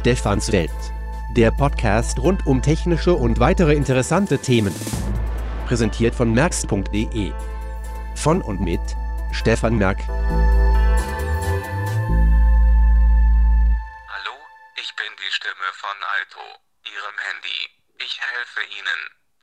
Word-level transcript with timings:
Stefans 0.00 0.50
Welt. 0.50 0.72
Der 1.36 1.50
Podcast 1.50 2.18
rund 2.20 2.46
um 2.46 2.62
technische 2.62 3.12
und 3.12 3.38
weitere 3.38 3.74
interessante 3.74 4.38
Themen. 4.38 4.74
Präsentiert 5.66 6.14
von 6.14 6.32
merx.de. 6.32 7.34
Von 8.16 8.40
und 8.40 8.62
mit 8.62 8.80
Stefan 9.32 9.76
Merk. 9.76 9.98
Hallo, 10.08 10.24
ich 14.80 14.96
bin 14.96 15.12
die 15.20 15.32
Stimme 15.36 15.68
von 15.74 15.96
Alto, 16.16 16.40
Ihrem 16.88 17.18
Handy. 17.28 17.68
Ich 17.98 18.18
helfe 18.18 18.62
Ihnen, 18.72 19.00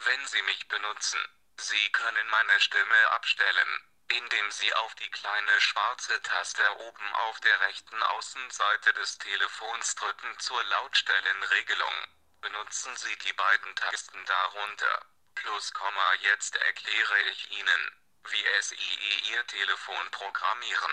wenn 0.10 0.26
Sie 0.26 0.42
mich 0.42 0.68
benutzen. 0.70 1.20
Sie 1.62 1.92
können 1.92 2.26
meine 2.32 2.60
Stimme 2.60 3.00
abstellen, 3.14 3.70
indem 4.10 4.52
Sie 4.52 4.74
auf 4.76 4.96
die 4.96 5.10
kleine 5.10 5.60
schwarze 5.60 6.22
Taste 6.22 6.64
oben 6.80 7.14
auf 7.28 7.40
der 7.42 7.60
rechten 7.62 8.02
Außenseite 8.02 8.94
des 8.94 9.18
Telefons 9.18 9.96
drücken 9.96 10.40
zur 10.40 10.64
Lautstellenregelung. 10.64 11.94
Benutzen 12.42 12.96
Sie 12.96 13.16
die 13.26 13.34
beiden 13.34 13.76
Tasten 13.76 14.24
darunter. 14.26 15.06
Plus 15.36 15.74
Komma 15.74 16.14
jetzt 16.22 16.56
erkläre 16.56 17.20
ich 17.32 17.52
Ihnen, 17.52 17.92
wie 18.30 18.62
SIE 18.62 19.32
Ihr 19.34 19.46
Telefon 19.48 20.12
programmieren. 20.12 20.92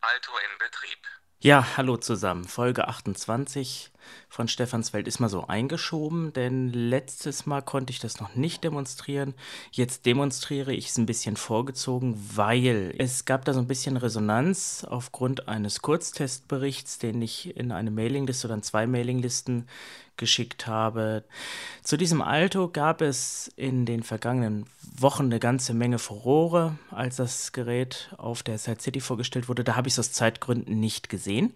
Alto 0.00 0.36
in 0.38 0.58
Betrieb. 0.58 1.06
Ja, 1.40 1.76
hallo 1.76 1.96
zusammen. 1.96 2.46
Folge 2.46 2.86
28 2.86 3.92
von 4.28 4.48
Stephansfeld 4.48 5.08
ist 5.08 5.20
mal 5.20 5.28
so 5.28 5.46
eingeschoben, 5.46 6.32
denn 6.32 6.72
letztes 6.72 7.46
Mal 7.46 7.62
konnte 7.62 7.92
ich 7.92 7.98
das 7.98 8.20
noch 8.20 8.34
nicht 8.34 8.64
demonstrieren. 8.64 9.34
Jetzt 9.70 10.06
demonstriere 10.06 10.72
ich 10.72 10.88
es 10.88 10.98
ein 10.98 11.06
bisschen 11.06 11.36
vorgezogen, 11.36 12.18
weil 12.34 12.94
es 12.98 13.24
gab 13.24 13.44
da 13.44 13.54
so 13.54 13.60
ein 13.60 13.68
bisschen 13.68 13.96
Resonanz 13.96 14.86
aufgrund 14.88 15.48
eines 15.48 15.82
Kurztestberichts, 15.82 16.98
den 16.98 17.22
ich 17.22 17.56
in 17.56 17.72
eine 17.72 17.90
Mailingliste 17.90 18.46
oder 18.46 18.56
in 18.56 18.62
zwei 18.62 18.86
Mailinglisten 18.86 19.66
geschickt 20.18 20.66
habe. 20.66 21.24
Zu 21.82 21.96
diesem 21.96 22.20
Alto 22.20 22.68
gab 22.68 23.00
es 23.00 23.50
in 23.56 23.86
den 23.86 24.02
vergangenen 24.02 24.66
Wochen 24.98 25.24
eine 25.24 25.38
ganze 25.38 25.72
Menge 25.72 25.98
Furore, 25.98 26.76
als 26.90 27.16
das 27.16 27.52
Gerät 27.52 28.12
auf 28.18 28.42
der 28.42 28.58
Side 28.58 28.82
City 28.82 29.00
vorgestellt 29.00 29.48
wurde. 29.48 29.64
Da 29.64 29.76
habe 29.76 29.88
ich 29.88 29.94
es 29.94 29.98
aus 30.00 30.12
Zeitgründen 30.12 30.78
nicht 30.78 31.08
gesehen. 31.08 31.54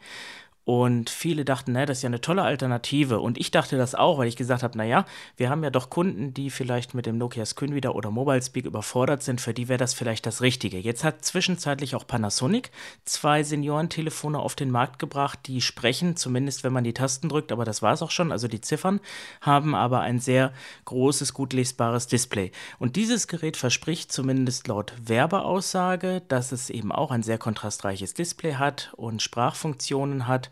Und 0.65 1.11
viele 1.11 1.45
dachten, 1.45 1.73
naja, 1.73 1.87
das 1.87 1.99
ist 1.99 2.03
ja 2.03 2.09
eine 2.09 2.21
tolle 2.21 2.43
Alternative. 2.43 3.19
Und 3.19 3.37
ich 3.39 3.51
dachte 3.51 3.77
das 3.77 3.97
auch, 3.97 4.19
weil 4.19 4.29
ich 4.29 4.37
gesagt 4.37 4.63
habe, 4.63 4.79
naja, 4.79 5.07
wir 5.37 5.51
haben 5.51 5.65
ja 5.65 5.71
doch 5.71 5.91
Kunden, 5.91 6.35
die 6.35 6.51
vielleicht 6.51 6.95
mit 6.95 7.05
dem 7.05 7.19
Nokia 7.19 7.45
Screen 7.45 7.75
wieder 7.75 7.97
oder 7.97 8.13
Mobile 8.13 8.41
Speak 8.41 8.67
überfordert 8.67 9.25
sind. 9.25 9.41
Für 9.41 9.55
die 9.55 9.69
wäre 9.69 9.79
das 9.79 9.93
vielleicht 9.93 10.25
das 10.25 10.41
Richtige. 10.41 10.79
Jetzt 10.79 11.03
hat 11.03 11.25
zwischenzeitlich 11.25 11.97
auch 11.97 12.07
Panasonic 12.07 12.71
zwei 13.05 13.43
Seniorentelefone 13.43 14.39
auf 14.39 14.55
den 14.55 14.71
Markt 14.71 15.01
gebracht, 15.01 15.41
die 15.47 15.61
sprechen, 15.61 16.15
zumindest 16.15 16.63
wenn 16.63 16.73
man 16.73 16.85
die 16.85 16.95
Tasten 16.95 17.29
drückt, 17.29 17.51
aber 17.51 17.65
das 17.65 17.83
war 17.83 17.95
es 17.95 18.03
auch 18.03 18.13
schon. 18.13 18.31
Also 18.31 18.47
die 18.47 18.61
Ziffern 18.61 19.01
haben 19.41 19.75
aber 19.75 20.01
ein 20.01 20.21
sehr 20.21 20.53
großes, 20.85 21.35
gut 21.35 21.53
lesbares 21.53 22.07
Display. 22.07 22.53
Und 22.79 22.95
dieses 22.95 23.27
Gerät 23.27 23.57
verspricht 23.57 24.13
zumindest 24.13 24.69
laut 24.69 24.93
Werbeaussage, 25.03 26.23
dass 26.29 26.53
es 26.53 26.71
eben 26.71 26.93
auch 26.93 27.11
ein 27.11 27.25
sehr 27.25 27.39
kontrastreiches 27.39 28.15
Display 28.15 28.55
hat 28.55 28.93
und 28.97 29.23
Sprachfunktionen 29.23 30.29
hat 30.29 30.52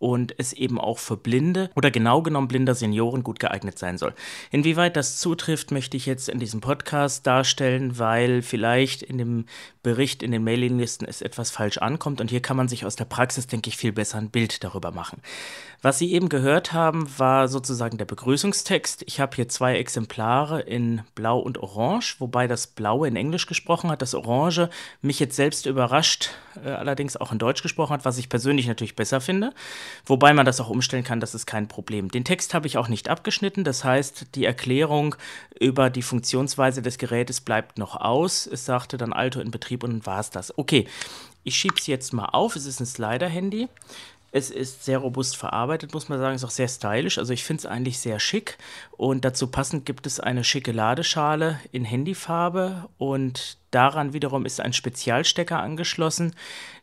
und 0.00 0.34
es 0.38 0.52
eben 0.52 0.80
auch 0.80 0.98
für 0.98 1.16
blinde 1.16 1.70
oder 1.76 1.90
genau 1.90 2.22
genommen 2.22 2.48
blinder 2.48 2.74
Senioren 2.74 3.22
gut 3.22 3.38
geeignet 3.38 3.78
sein 3.78 3.98
soll. 3.98 4.14
Inwieweit 4.50 4.96
das 4.96 5.18
zutrifft, 5.18 5.70
möchte 5.70 5.96
ich 5.96 6.06
jetzt 6.06 6.28
in 6.28 6.40
diesem 6.40 6.60
Podcast 6.60 7.26
darstellen, 7.26 7.98
weil 7.98 8.42
vielleicht 8.42 9.02
in 9.02 9.18
dem 9.18 9.44
Bericht 9.82 10.22
in 10.22 10.32
den 10.32 10.42
Mailinglisten 10.42 11.06
es 11.06 11.22
etwas 11.22 11.50
falsch 11.50 11.78
ankommt 11.78 12.20
und 12.20 12.30
hier 12.30 12.40
kann 12.40 12.56
man 12.56 12.68
sich 12.68 12.84
aus 12.84 12.96
der 12.96 13.04
Praxis, 13.04 13.46
denke 13.46 13.68
ich, 13.68 13.76
viel 13.76 13.92
besser 13.92 14.18
ein 14.18 14.30
Bild 14.30 14.64
darüber 14.64 14.90
machen. 14.90 15.20
Was 15.82 15.98
Sie 15.98 16.12
eben 16.12 16.28
gehört 16.28 16.74
haben, 16.74 17.08
war 17.18 17.48
sozusagen 17.48 17.96
der 17.96 18.04
Begrüßungstext. 18.04 19.02
Ich 19.06 19.18
habe 19.18 19.36
hier 19.36 19.48
zwei 19.48 19.76
Exemplare 19.76 20.60
in 20.60 21.02
Blau 21.14 21.38
und 21.38 21.56
Orange, 21.58 22.16
wobei 22.18 22.46
das 22.46 22.66
Blaue 22.66 23.08
in 23.08 23.16
Englisch 23.16 23.46
gesprochen 23.46 23.90
hat, 23.90 24.02
das 24.02 24.14
Orange 24.14 24.68
mich 25.00 25.18
jetzt 25.20 25.36
selbst 25.36 25.64
überrascht, 25.64 26.30
äh, 26.62 26.68
allerdings 26.68 27.16
auch 27.16 27.32
in 27.32 27.38
Deutsch 27.38 27.62
gesprochen 27.62 27.94
hat, 27.94 28.04
was 28.04 28.18
ich 28.18 28.28
persönlich 28.28 28.66
natürlich 28.66 28.96
besser 28.96 29.22
finde. 29.22 29.54
Wobei 30.06 30.32
man 30.32 30.46
das 30.46 30.60
auch 30.60 30.70
umstellen 30.70 31.04
kann, 31.04 31.20
das 31.20 31.34
ist 31.34 31.46
kein 31.46 31.68
Problem. 31.68 32.10
Den 32.10 32.24
Text 32.24 32.54
habe 32.54 32.66
ich 32.66 32.76
auch 32.76 32.88
nicht 32.88 33.08
abgeschnitten, 33.08 33.64
das 33.64 33.84
heißt, 33.84 34.34
die 34.34 34.44
Erklärung 34.44 35.16
über 35.58 35.90
die 35.90 36.02
Funktionsweise 36.02 36.82
des 36.82 36.98
Gerätes 36.98 37.40
bleibt 37.40 37.78
noch 37.78 37.96
aus. 37.96 38.46
Es 38.46 38.64
sagte 38.64 38.96
dann 38.96 39.12
Alto 39.12 39.40
in 39.40 39.50
Betrieb 39.50 39.84
und 39.84 40.06
war 40.06 40.20
es 40.20 40.30
das. 40.30 40.56
Okay, 40.58 40.86
ich 41.44 41.56
schiebe 41.56 41.74
es 41.78 41.86
jetzt 41.86 42.12
mal 42.12 42.26
auf. 42.26 42.56
Es 42.56 42.66
ist 42.66 42.80
ein 42.80 42.86
Slider-Handy. 42.86 43.68
Es 44.32 44.50
ist 44.50 44.84
sehr 44.84 44.98
robust 44.98 45.36
verarbeitet, 45.36 45.92
muss 45.92 46.08
man 46.08 46.18
sagen. 46.20 46.36
Ist 46.36 46.44
auch 46.44 46.50
sehr 46.50 46.68
stylisch. 46.68 47.18
Also 47.18 47.32
ich 47.32 47.42
finde 47.42 47.60
es 47.60 47.66
eigentlich 47.66 47.98
sehr 47.98 48.20
schick. 48.20 48.58
Und 48.92 49.24
dazu 49.24 49.48
passend 49.48 49.86
gibt 49.86 50.06
es 50.06 50.20
eine 50.20 50.44
schicke 50.44 50.70
Ladeschale 50.70 51.58
in 51.72 51.84
Handyfarbe. 51.84 52.88
Und 52.96 53.58
daran 53.72 54.12
wiederum 54.12 54.46
ist 54.46 54.60
ein 54.60 54.72
Spezialstecker 54.72 55.58
angeschlossen, 55.58 56.34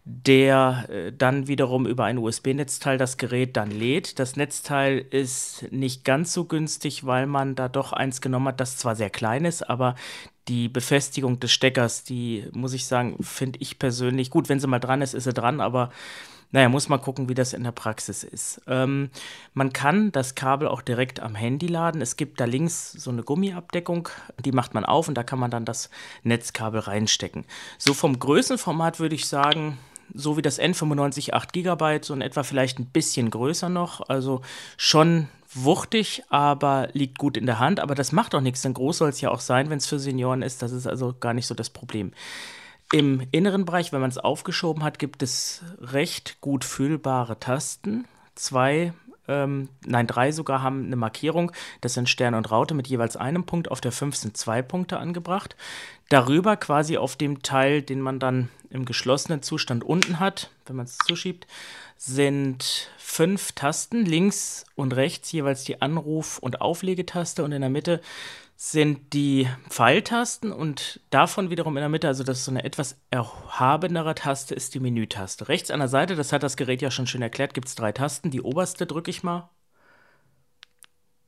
der 0.03 0.87
äh, 0.89 1.13
dann 1.13 1.47
wiederum 1.47 1.85
über 1.85 2.03
ein 2.03 2.17
USB-Netzteil 2.17 2.97
das 2.97 3.17
Gerät 3.17 3.55
dann 3.55 3.71
lädt. 3.71 4.19
Das 4.19 4.35
Netzteil 4.35 5.05
ist 5.09 5.71
nicht 5.71 6.03
ganz 6.03 6.33
so 6.33 6.45
günstig, 6.45 7.05
weil 7.05 7.27
man 7.27 7.55
da 7.55 7.69
doch 7.69 7.93
eins 7.93 8.19
genommen 8.19 8.49
hat, 8.49 8.59
das 8.59 8.77
zwar 8.77 8.95
sehr 8.95 9.09
klein 9.09 9.45
ist, 9.45 9.69
aber 9.69 9.95
die 10.47 10.69
Befestigung 10.69 11.39
des 11.39 11.51
Steckers, 11.51 12.03
die 12.03 12.45
muss 12.53 12.73
ich 12.73 12.85
sagen, 12.85 13.17
finde 13.21 13.59
ich 13.59 13.79
persönlich 13.79 14.29
gut. 14.29 14.49
Wenn 14.49 14.59
sie 14.59 14.67
mal 14.67 14.79
dran 14.79 15.01
ist, 15.01 15.13
ist 15.13 15.25
sie 15.25 15.33
dran, 15.33 15.59
aber 15.59 15.91
naja, 16.51 16.69
muss 16.69 16.87
mal 16.87 16.97
gucken, 16.97 17.27
wie 17.27 17.33
das 17.33 17.53
in 17.53 17.63
der 17.63 17.71
Praxis 17.71 18.23
ist. 18.23 18.61
Ähm, 18.67 19.09
man 19.53 19.73
kann 19.73 20.11
das 20.11 20.35
Kabel 20.35 20.67
auch 20.67 20.81
direkt 20.81 21.19
am 21.19 21.35
Handy 21.35 21.67
laden. 21.67 22.01
Es 22.01 22.15
gibt 22.15 22.39
da 22.39 22.45
links 22.45 22.93
so 22.93 23.11
eine 23.11 23.23
Gummiabdeckung, 23.23 24.09
die 24.43 24.53
macht 24.53 24.73
man 24.73 24.85
auf 24.85 25.07
und 25.07 25.15
da 25.15 25.23
kann 25.23 25.39
man 25.39 25.51
dann 25.51 25.65
das 25.65 25.89
Netzkabel 26.23 26.79
reinstecken. 26.79 27.45
So 27.77 27.93
vom 27.93 28.17
Größenformat 28.17 28.99
würde 28.99 29.15
ich 29.15 29.27
sagen, 29.27 29.77
so 30.13 30.37
wie 30.37 30.41
das 30.41 30.59
N95 30.59 31.33
8 31.33 31.51
GB, 31.51 31.99
so 32.01 32.13
in 32.13 32.21
etwa 32.21 32.43
vielleicht 32.43 32.79
ein 32.79 32.85
bisschen 32.85 33.29
größer 33.29 33.67
noch. 33.67 34.07
Also 34.07 34.41
schon 34.77 35.27
wuchtig, 35.53 36.23
aber 36.29 36.89
liegt 36.93 37.17
gut 37.17 37.37
in 37.37 37.45
der 37.45 37.59
Hand. 37.59 37.79
Aber 37.79 37.95
das 37.95 38.11
macht 38.11 38.35
auch 38.35 38.41
nichts, 38.41 38.61
denn 38.61 38.73
groß 38.73 38.99
soll 38.99 39.09
es 39.09 39.21
ja 39.21 39.31
auch 39.31 39.39
sein, 39.39 39.69
wenn 39.69 39.77
es 39.77 39.87
für 39.87 39.99
Senioren 39.99 40.41
ist. 40.41 40.61
Das 40.61 40.71
ist 40.71 40.87
also 40.87 41.13
gar 41.19 41.33
nicht 41.33 41.47
so 41.47 41.55
das 41.55 41.69
Problem. 41.69 42.11
Im 42.91 43.27
inneren 43.31 43.65
Bereich, 43.65 43.91
wenn 43.91 44.01
man 44.01 44.09
es 44.09 44.17
aufgeschoben 44.17 44.83
hat, 44.83 44.97
gibt 44.97 45.21
es 45.21 45.61
recht 45.81 46.39
gut 46.39 46.63
fühlbare 46.63 47.37
Tasten. 47.39 48.05
Zwei, 48.35 48.93
ähm, 49.27 49.67
nein, 49.85 50.07
drei 50.07 50.31
sogar 50.31 50.61
haben 50.61 50.85
eine 50.85 50.95
Markierung. 50.95 51.51
Das 51.81 51.95
sind 51.95 52.07
Stern 52.07 52.33
und 52.33 52.49
Raute 52.49 52.73
mit 52.73 52.87
jeweils 52.87 53.17
einem 53.17 53.45
Punkt. 53.45 53.69
Auf 53.71 53.81
der 53.81 53.91
5 53.91 54.15
sind 54.15 54.37
zwei 54.37 54.61
Punkte 54.61 54.99
angebracht. 54.99 55.57
Darüber 56.07 56.55
quasi 56.55 56.97
auf 56.97 57.17
dem 57.17 57.41
Teil, 57.41 57.81
den 57.81 57.99
man 57.99 58.19
dann 58.19 58.47
im 58.69 58.85
geschlossenen 58.85 59.43
Zustand 59.43 59.83
unten 59.83 60.19
hat, 60.19 60.49
wenn 60.65 60.77
man 60.77 60.85
es 60.85 60.97
zuschiebt, 60.97 61.45
sind 61.97 62.89
fünf 62.97 63.51
Tasten, 63.53 64.05
links 64.05 64.65
und 64.75 64.95
rechts 64.95 65.31
jeweils 65.31 65.63
die 65.63 65.81
Anruf- 65.81 66.37
und 66.39 66.61
Auflegetaste 66.61 67.43
und 67.43 67.51
in 67.51 67.61
der 67.61 67.69
Mitte 67.69 68.01
sind 68.59 69.13
die 69.13 69.47
Pfeiltasten 69.69 70.51
und 70.51 70.99
davon 71.11 71.51
wiederum 71.51 71.77
in 71.77 71.81
der 71.81 71.89
Mitte, 71.89 72.07
also 72.07 72.23
das 72.23 72.39
ist 72.39 72.45
so 72.45 72.51
eine 72.51 72.63
etwas 72.63 72.99
erhabenere 73.11 74.15
Taste, 74.15 74.55
ist 74.55 74.73
die 74.73 74.79
Menütaste. 74.79 75.47
Rechts 75.47 75.69
an 75.69 75.79
der 75.79 75.87
Seite, 75.87 76.15
das 76.15 76.33
hat 76.33 76.41
das 76.41 76.57
Gerät 76.57 76.81
ja 76.81 76.89
schon 76.89 77.05
schön 77.05 77.21
erklärt, 77.21 77.53
gibt 77.53 77.67
es 77.67 77.75
drei 77.75 77.91
Tasten. 77.91 78.31
Die 78.31 78.41
oberste 78.41 78.87
drücke 78.87 79.11
ich 79.11 79.21
mal. 79.21 79.47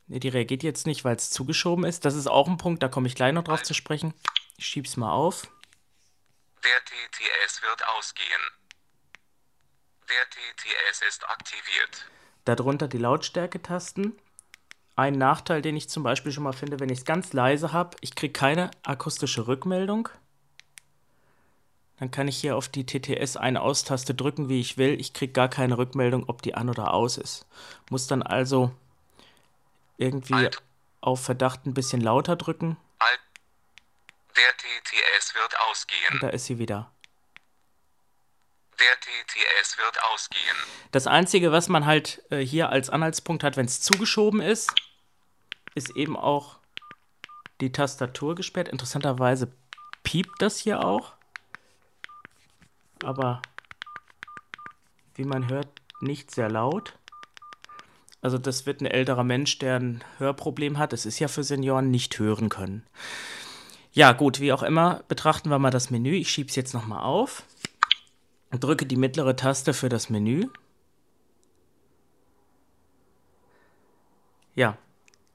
Ne, 0.08 0.20
die 0.20 0.30
reagiert 0.30 0.64
jetzt 0.64 0.88
nicht, 0.88 1.06
weil 1.06 1.16
es 1.16 1.30
zugeschoben 1.30 1.86
ist. 1.86 2.04
Das 2.04 2.16
ist 2.16 2.26
auch 2.26 2.48
ein 2.48 2.58
Punkt, 2.58 2.82
da 2.82 2.88
komme 2.88 3.08
ich 3.08 3.14
gleich 3.14 3.32
noch 3.32 3.44
drauf 3.44 3.62
zu 3.62 3.76
sprechen. 3.76 4.16
Ich 4.58 4.66
schieb's 4.66 4.98
mal 4.98 5.12
auf. 5.12 5.44
Der 6.64 6.84
TTS 6.84 7.62
wird 7.62 7.88
ausgehen. 7.90 8.42
Der 10.10 10.30
TTS 10.32 11.02
ist 11.08 11.30
aktiviert. 11.30 12.10
Darunter 12.46 12.88
die 12.88 12.98
Lautstärke-Tasten. 12.98 14.20
Ein 15.00 15.14
Nachteil, 15.14 15.62
den 15.62 15.78
ich 15.78 15.88
zum 15.88 16.04
Beispiel 16.04 16.34
schon 16.34 16.44
mal 16.44 16.52
finde, 16.52 16.82
wenn 16.82 16.90
ich 16.90 17.00
es 17.00 17.06
ganz 17.06 17.32
leise 17.32 17.72
habe, 17.72 17.96
ich 18.02 18.16
kriege 18.16 18.34
keine 18.34 18.70
akustische 18.84 19.48
Rückmeldung. 19.48 20.10
Dann 22.00 22.12
kann 22.12 22.28
ich 22.28 22.36
hier 22.36 22.58
auf 22.58 22.68
die 22.68 22.86
TTS 22.86 23.38
eine 23.38 23.62
Austaste 23.62 24.14
drücken, 24.14 24.50
wie 24.50 24.60
ich 24.60 24.78
will. 24.78 25.00
Ich 25.00 25.14
kriege 25.14 25.32
gar 25.32 25.48
keine 25.48 25.78
Rückmeldung, 25.78 26.26
ob 26.28 26.42
die 26.42 26.54
an 26.54 26.68
oder 26.68 26.94
aus 26.94 27.18
ist. 27.18 27.46
Muss 27.90 28.08
dann 28.08 28.22
also 28.22 28.76
irgendwie 29.96 30.34
Alt. 30.34 30.62
auf 31.00 31.24
Verdacht 31.24 31.66
ein 31.66 31.74
bisschen 31.74 32.02
lauter 32.02 32.36
drücken. 32.36 32.76
Alt. 33.00 33.22
Der 34.36 34.52
TTS 34.58 35.34
wird 35.34 35.60
ausgehen. 35.62 36.14
Und 36.16 36.24
da 36.24 36.28
ist 36.28 36.44
sie 36.44 36.60
wieder. 36.60 36.92
Der 38.78 39.00
TTS 39.00 39.78
wird 39.78 40.04
ausgehen. 40.12 40.58
Das 40.92 41.08
Einzige, 41.08 41.54
was 41.54 41.70
man 41.70 41.86
halt 41.86 42.22
äh, 42.32 42.40
hier 42.40 42.68
als 42.68 42.90
Anhaltspunkt 42.90 43.46
hat, 43.46 43.56
wenn 43.56 43.66
es 43.66 43.80
zugeschoben 43.80 44.42
ist, 44.42 44.70
ist 45.76 45.96
eben 45.96 46.18
auch 46.18 46.58
die 47.62 47.72
Tastatur 47.72 48.36
gesperrt. 48.36 48.68
Interessanterweise 48.68 49.52
piept 50.04 50.42
das 50.42 50.58
hier 50.58 50.84
auch. 50.84 51.14
Aber 53.04 53.42
wie 55.16 55.26
man 55.26 55.50
hört, 55.50 55.68
nicht 56.02 56.32
sehr 56.32 56.50
laut. 56.50 56.98
Also 58.22 58.38
das 58.38 58.66
wird 58.66 58.82
ein 58.82 58.86
älterer 58.86 59.24
Mensch, 59.24 59.60
der 59.60 59.80
ein 59.80 60.04
Hörproblem 60.18 60.78
hat. 60.78 60.94
Es 60.94 61.06
ist 61.06 61.20
ja 61.20 61.28
für 61.28 61.44
Senioren 61.44 61.92
nicht 61.92 62.18
hören 62.20 62.50
können. 62.50 62.86
Ja, 63.92 64.12
gut, 64.12 64.40
wie 64.40 64.54
auch 64.54 64.64
immer, 64.64 65.04
betrachten 65.08 65.50
wir 65.50 65.60
mal 65.60 65.72
das 65.72 65.90
Menü. 65.90 66.12
Ich 66.12 66.30
schiebe 66.30 66.50
es 66.50 66.56
jetzt 66.56 66.74
nochmal 66.74 67.04
auf 67.04 67.44
drücke 68.58 68.86
die 68.86 68.96
mittlere 68.96 69.36
Taste 69.36 69.74
für 69.74 69.90
das 69.90 70.10
Menü. 70.10 70.48
Ja, 74.56 74.78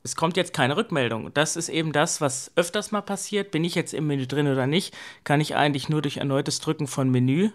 es 0.05 0.17
kommt 0.17 0.37
jetzt 0.37 0.53
keine 0.53 0.77
Rückmeldung. 0.77 1.33
Das 1.33 1.57
ist 1.57 1.71
eben 1.71 1.93
das, 1.93 2.21
was 2.21 2.53
öfters 2.57 2.93
mal 2.93 3.01
passiert. 3.01 3.51
Bin 3.51 3.65
ich 3.65 3.75
jetzt 3.75 3.95
im 3.95 4.07
Menü 4.07 4.27
drin 4.27 4.47
oder 4.47 4.67
nicht, 4.67 4.95
kann 5.25 5.41
ich 5.41 5.57
eigentlich 5.57 5.89
nur 5.89 6.03
durch 6.03 6.19
erneutes 6.19 6.61
Drücken 6.61 6.87
von 6.87 7.11
Menü 7.11 7.51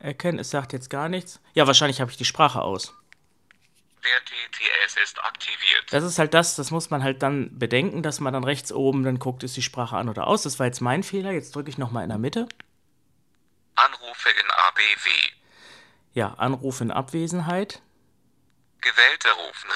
erkennen. 0.00 0.38
Es 0.38 0.50
sagt 0.50 0.74
jetzt 0.74 0.90
gar 0.90 1.08
nichts. 1.08 1.40
Ja, 1.54 1.66
wahrscheinlich 1.66 2.02
habe 2.02 2.10
ich 2.10 2.18
die 2.18 2.26
Sprache 2.26 2.60
aus. 2.60 2.94
Der 4.04 4.20
TTS 4.24 4.96
ist 5.02 5.18
aktiviert. 5.24 5.86
Das 5.90 6.04
ist 6.04 6.18
halt 6.18 6.34
das, 6.34 6.56
das 6.56 6.70
muss 6.70 6.90
man 6.90 7.02
halt 7.02 7.22
dann 7.22 7.58
bedenken, 7.58 8.02
dass 8.02 8.20
man 8.20 8.34
dann 8.34 8.44
rechts 8.44 8.70
oben 8.70 9.02
dann 9.02 9.18
guckt, 9.18 9.42
ist 9.42 9.56
die 9.56 9.62
Sprache 9.62 9.96
an 9.96 10.10
oder 10.10 10.26
aus. 10.26 10.42
Das 10.42 10.58
war 10.58 10.66
jetzt 10.66 10.80
mein 10.80 11.02
Fehler. 11.02 11.32
Jetzt 11.32 11.56
drücke 11.56 11.70
ich 11.70 11.78
nochmal 11.78 12.02
in 12.02 12.10
der 12.10 12.18
Mitte. 12.18 12.46
Anrufe 13.76 14.28
in 14.28 14.50
ABW. 14.50 15.10
Ja, 16.12 16.34
Anruf 16.34 16.82
in 16.82 16.90
Abwesenheit. 16.90 17.80
Gewählte 18.80 19.28
rufen. 19.30 19.70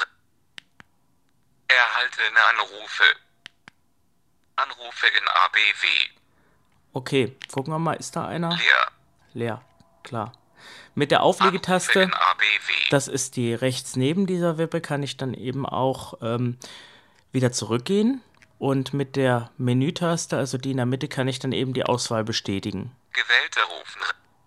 Erhaltene 1.69 2.41
Anrufe. 2.51 3.05
Anrufe 4.57 5.07
in 5.07 5.29
ABW. 5.29 5.87
Okay, 6.93 7.37
gucken 7.53 7.73
wir 7.73 7.79
mal, 7.79 7.95
ist 7.95 8.17
da 8.17 8.27
einer? 8.27 8.51
Leer. 8.51 8.93
Leer, 9.35 9.65
klar. 10.03 10.33
Mit 10.95 11.11
der 11.11 11.23
Auflegetaste, 11.23 12.11
das 12.91 13.09
ist 13.09 13.37
die 13.37 13.55
rechts 13.55 13.97
neben 13.97 14.27
dieser 14.27 14.59
Wippe, 14.59 14.81
kann 14.81 15.03
ich 15.03 15.17
dann 15.17 15.33
eben 15.33 15.65
auch 15.65 16.15
ähm, 16.21 16.59
wieder 17.33 17.51
zurückgehen. 17.51 18.23
Und 18.59 18.95
mit 18.95 19.17
der 19.17 19.51
Menütaste, 19.57 20.37
also 20.37 20.59
die 20.59 20.71
in 20.71 20.77
der 20.77 20.87
Mitte, 20.87 21.09
kann 21.09 21.27
ich 21.27 21.41
dann 21.41 21.51
eben 21.51 21.73
die 21.73 21.85
Auswahl 21.85 22.23
bestätigen. 22.23 22.95
Gewählte 23.13 23.61
rufen. 23.65 24.03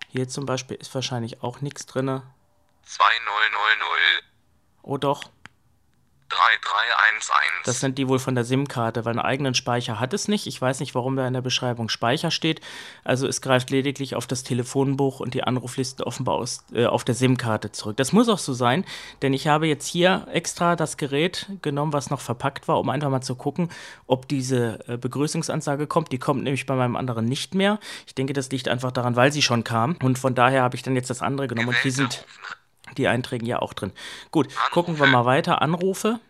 Hier 0.08 0.28
zum 0.28 0.46
Beispiel 0.46 0.76
ist 0.78 0.94
wahrscheinlich 0.94 1.42
auch 1.42 1.60
nichts 1.60 1.84
drin. 1.84 2.22
2000 2.84 3.26
Oh 4.88 4.98
doch, 4.98 5.24
3311. 6.28 7.62
Das 7.64 7.80
sind 7.80 7.98
die 7.98 8.08
wohl 8.08 8.18
von 8.18 8.34
der 8.34 8.44
SIM-Karte, 8.44 9.04
weil 9.04 9.12
einen 9.12 9.20
eigenen 9.20 9.54
Speicher 9.54 10.00
hat 10.00 10.12
es 10.12 10.26
nicht. 10.26 10.46
Ich 10.46 10.60
weiß 10.60 10.80
nicht, 10.80 10.94
warum 10.94 11.16
da 11.16 11.26
in 11.26 11.34
der 11.34 11.40
Beschreibung 11.40 11.88
Speicher 11.88 12.30
steht. 12.30 12.60
Also 13.04 13.28
es 13.28 13.40
greift 13.40 13.70
lediglich 13.70 14.16
auf 14.16 14.26
das 14.26 14.42
Telefonbuch 14.42 15.20
und 15.20 15.34
die 15.34 15.44
Anruflisten 15.44 16.04
offenbar 16.04 16.34
aus, 16.36 16.64
äh, 16.72 16.86
auf 16.86 17.04
der 17.04 17.14
SIM-Karte 17.14 17.70
zurück. 17.72 17.96
Das 17.96 18.12
muss 18.12 18.28
auch 18.28 18.38
so 18.38 18.54
sein, 18.54 18.84
denn 19.22 19.32
ich 19.32 19.46
habe 19.46 19.68
jetzt 19.68 19.86
hier 19.86 20.26
extra 20.32 20.74
das 20.74 20.96
Gerät 20.96 21.46
genommen, 21.62 21.92
was 21.92 22.10
noch 22.10 22.20
verpackt 22.20 22.66
war, 22.66 22.80
um 22.80 22.90
einfach 22.90 23.10
mal 23.10 23.20
zu 23.20 23.36
gucken, 23.36 23.70
ob 24.06 24.26
diese 24.26 24.80
äh, 24.88 24.96
Begrüßungsansage 24.96 25.86
kommt. 25.86 26.10
Die 26.10 26.18
kommt 26.18 26.42
nämlich 26.42 26.66
bei 26.66 26.74
meinem 26.74 26.96
anderen 26.96 27.26
nicht 27.26 27.54
mehr. 27.54 27.78
Ich 28.06 28.14
denke, 28.14 28.32
das 28.32 28.50
liegt 28.50 28.68
einfach 28.68 28.90
daran, 28.90 29.14
weil 29.14 29.32
sie 29.32 29.42
schon 29.42 29.62
kam. 29.62 29.96
Und 30.02 30.18
von 30.18 30.34
daher 30.34 30.62
habe 30.62 30.74
ich 30.74 30.82
dann 30.82 30.96
jetzt 30.96 31.10
das 31.10 31.22
andere 31.22 31.46
genommen 31.46 31.68
und 31.68 31.84
die 31.84 31.90
sind 31.90 32.06
rufen. 32.06 32.65
Die 32.96 33.08
Einträge 33.08 33.46
ja 33.46 33.60
auch 33.60 33.72
drin. 33.74 33.92
Gut, 34.30 34.48
gucken 34.70 34.98
wir 34.98 35.06
mal 35.06 35.24
weiter. 35.24 35.62
Anrufe. 35.62 36.20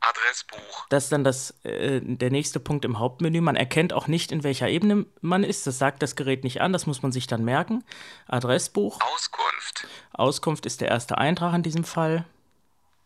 Adressbuch. 0.00 0.86
Das 0.88 1.04
ist 1.04 1.12
dann 1.12 1.22
das, 1.22 1.52
äh, 1.64 2.00
der 2.02 2.30
nächste 2.30 2.58
Punkt 2.58 2.84
im 2.84 2.98
Hauptmenü. 2.98 3.40
Man 3.40 3.54
erkennt 3.56 3.92
auch 3.92 4.08
nicht, 4.08 4.32
in 4.32 4.42
welcher 4.42 4.68
Ebene 4.68 5.06
man 5.20 5.44
ist. 5.44 5.66
Das 5.66 5.78
sagt 5.78 6.02
das 6.02 6.16
Gerät 6.16 6.42
nicht 6.42 6.60
an. 6.60 6.72
Das 6.72 6.86
muss 6.86 7.02
man 7.02 7.12
sich 7.12 7.28
dann 7.28 7.44
merken. 7.44 7.84
Adressbuch. 8.26 8.98
Auskunft. 9.14 9.86
Auskunft 10.12 10.66
ist 10.66 10.80
der 10.80 10.88
erste 10.88 11.18
Eintrag 11.18 11.54
in 11.54 11.62
diesem 11.62 11.84
Fall. 11.84 12.24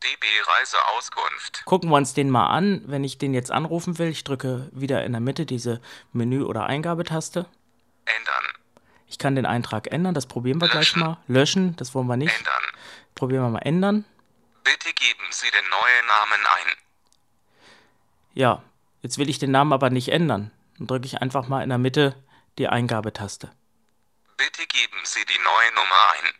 DB 0.03 0.27
Reiseauskunft. 0.59 1.65
Gucken 1.65 1.91
wir 1.91 1.97
uns 1.97 2.15
den 2.15 2.31
mal 2.31 2.47
an. 2.47 2.83
Wenn 2.87 3.05
ich 3.05 3.19
den 3.19 3.35
jetzt 3.35 3.51
anrufen 3.51 3.99
will, 3.99 4.09
ich 4.09 4.25
drücke 4.25 4.71
wieder 4.73 5.05
in 5.05 5.13
der 5.13 5.21
Mitte 5.21 5.45
diese 5.47 5.81
Menü- 6.15 6.45
oder 6.45 6.65
Eingabetaste. 6.67 7.47
Ändern. 8.05 8.45
Ich 9.09 9.19
kann 9.19 9.35
den 9.35 9.47
Eintrag 9.47 9.93
ändern. 9.93 10.15
Das 10.15 10.27
probieren 10.27 10.61
wir 10.61 10.69
gleich 10.69 10.95
Löschen. 10.95 11.01
mal. 11.01 11.19
Löschen, 11.29 11.77
das 11.77 11.95
wollen 11.95 12.07
wir 12.07 12.17
nicht. 12.17 12.37
Ändern. 12.37 12.53
Probieren 13.17 13.43
wir 13.45 13.51
mal 13.51 13.59
ändern. 13.61 14.05
Bitte 14.63 14.93
geben 14.93 15.25
Sie 15.31 15.51
den 15.51 15.69
neuen 15.69 16.07
Namen 16.07 16.47
ein. 16.47 16.77
Ja, 18.35 18.63
jetzt 19.03 19.19
will 19.19 19.29
ich 19.31 19.39
den 19.41 19.51
Namen 19.51 19.73
aber 19.73 19.91
nicht 19.91 20.09
ändern. 20.09 20.53
Dann 20.79 20.87
drücke 20.87 21.07
ich 21.07 21.21
einfach 21.23 21.49
mal 21.49 21.63
in 21.63 21.71
der 21.71 21.79
Mitte 21.79 22.15
die 22.59 22.69
Eingabetaste. 22.69 23.51
Bitte 24.37 24.67
geben 24.67 24.99
Sie 25.05 25.25
die 25.25 25.39
neue 25.39 25.73
Nummer 25.75 25.97
ein. 26.19 26.35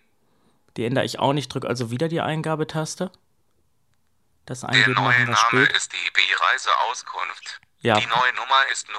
Die 0.77 0.85
ändere 0.85 1.05
ich 1.07 1.19
auch 1.19 1.33
nicht, 1.33 1.49
drücke 1.53 1.67
also 1.67 1.91
wieder 1.91 2.09
die 2.09 2.21
Eingabetaste. 2.21 3.11
Das 4.45 4.61
Der 4.61 4.69
Eingeben 4.69 4.93
neue 4.93 5.05
machen 5.05 5.27
wir 5.27 5.35
Name 5.35 5.67
spät. 5.67 5.77
ist 5.77 5.93
DB 5.93 6.21
Reiseauskunft. 6.35 7.61
Ja, 7.81 7.99
Die 7.99 8.07
neue 8.07 8.33
Nummer 8.35 8.67
ist 8.71 8.87
0800150700. 8.89 8.95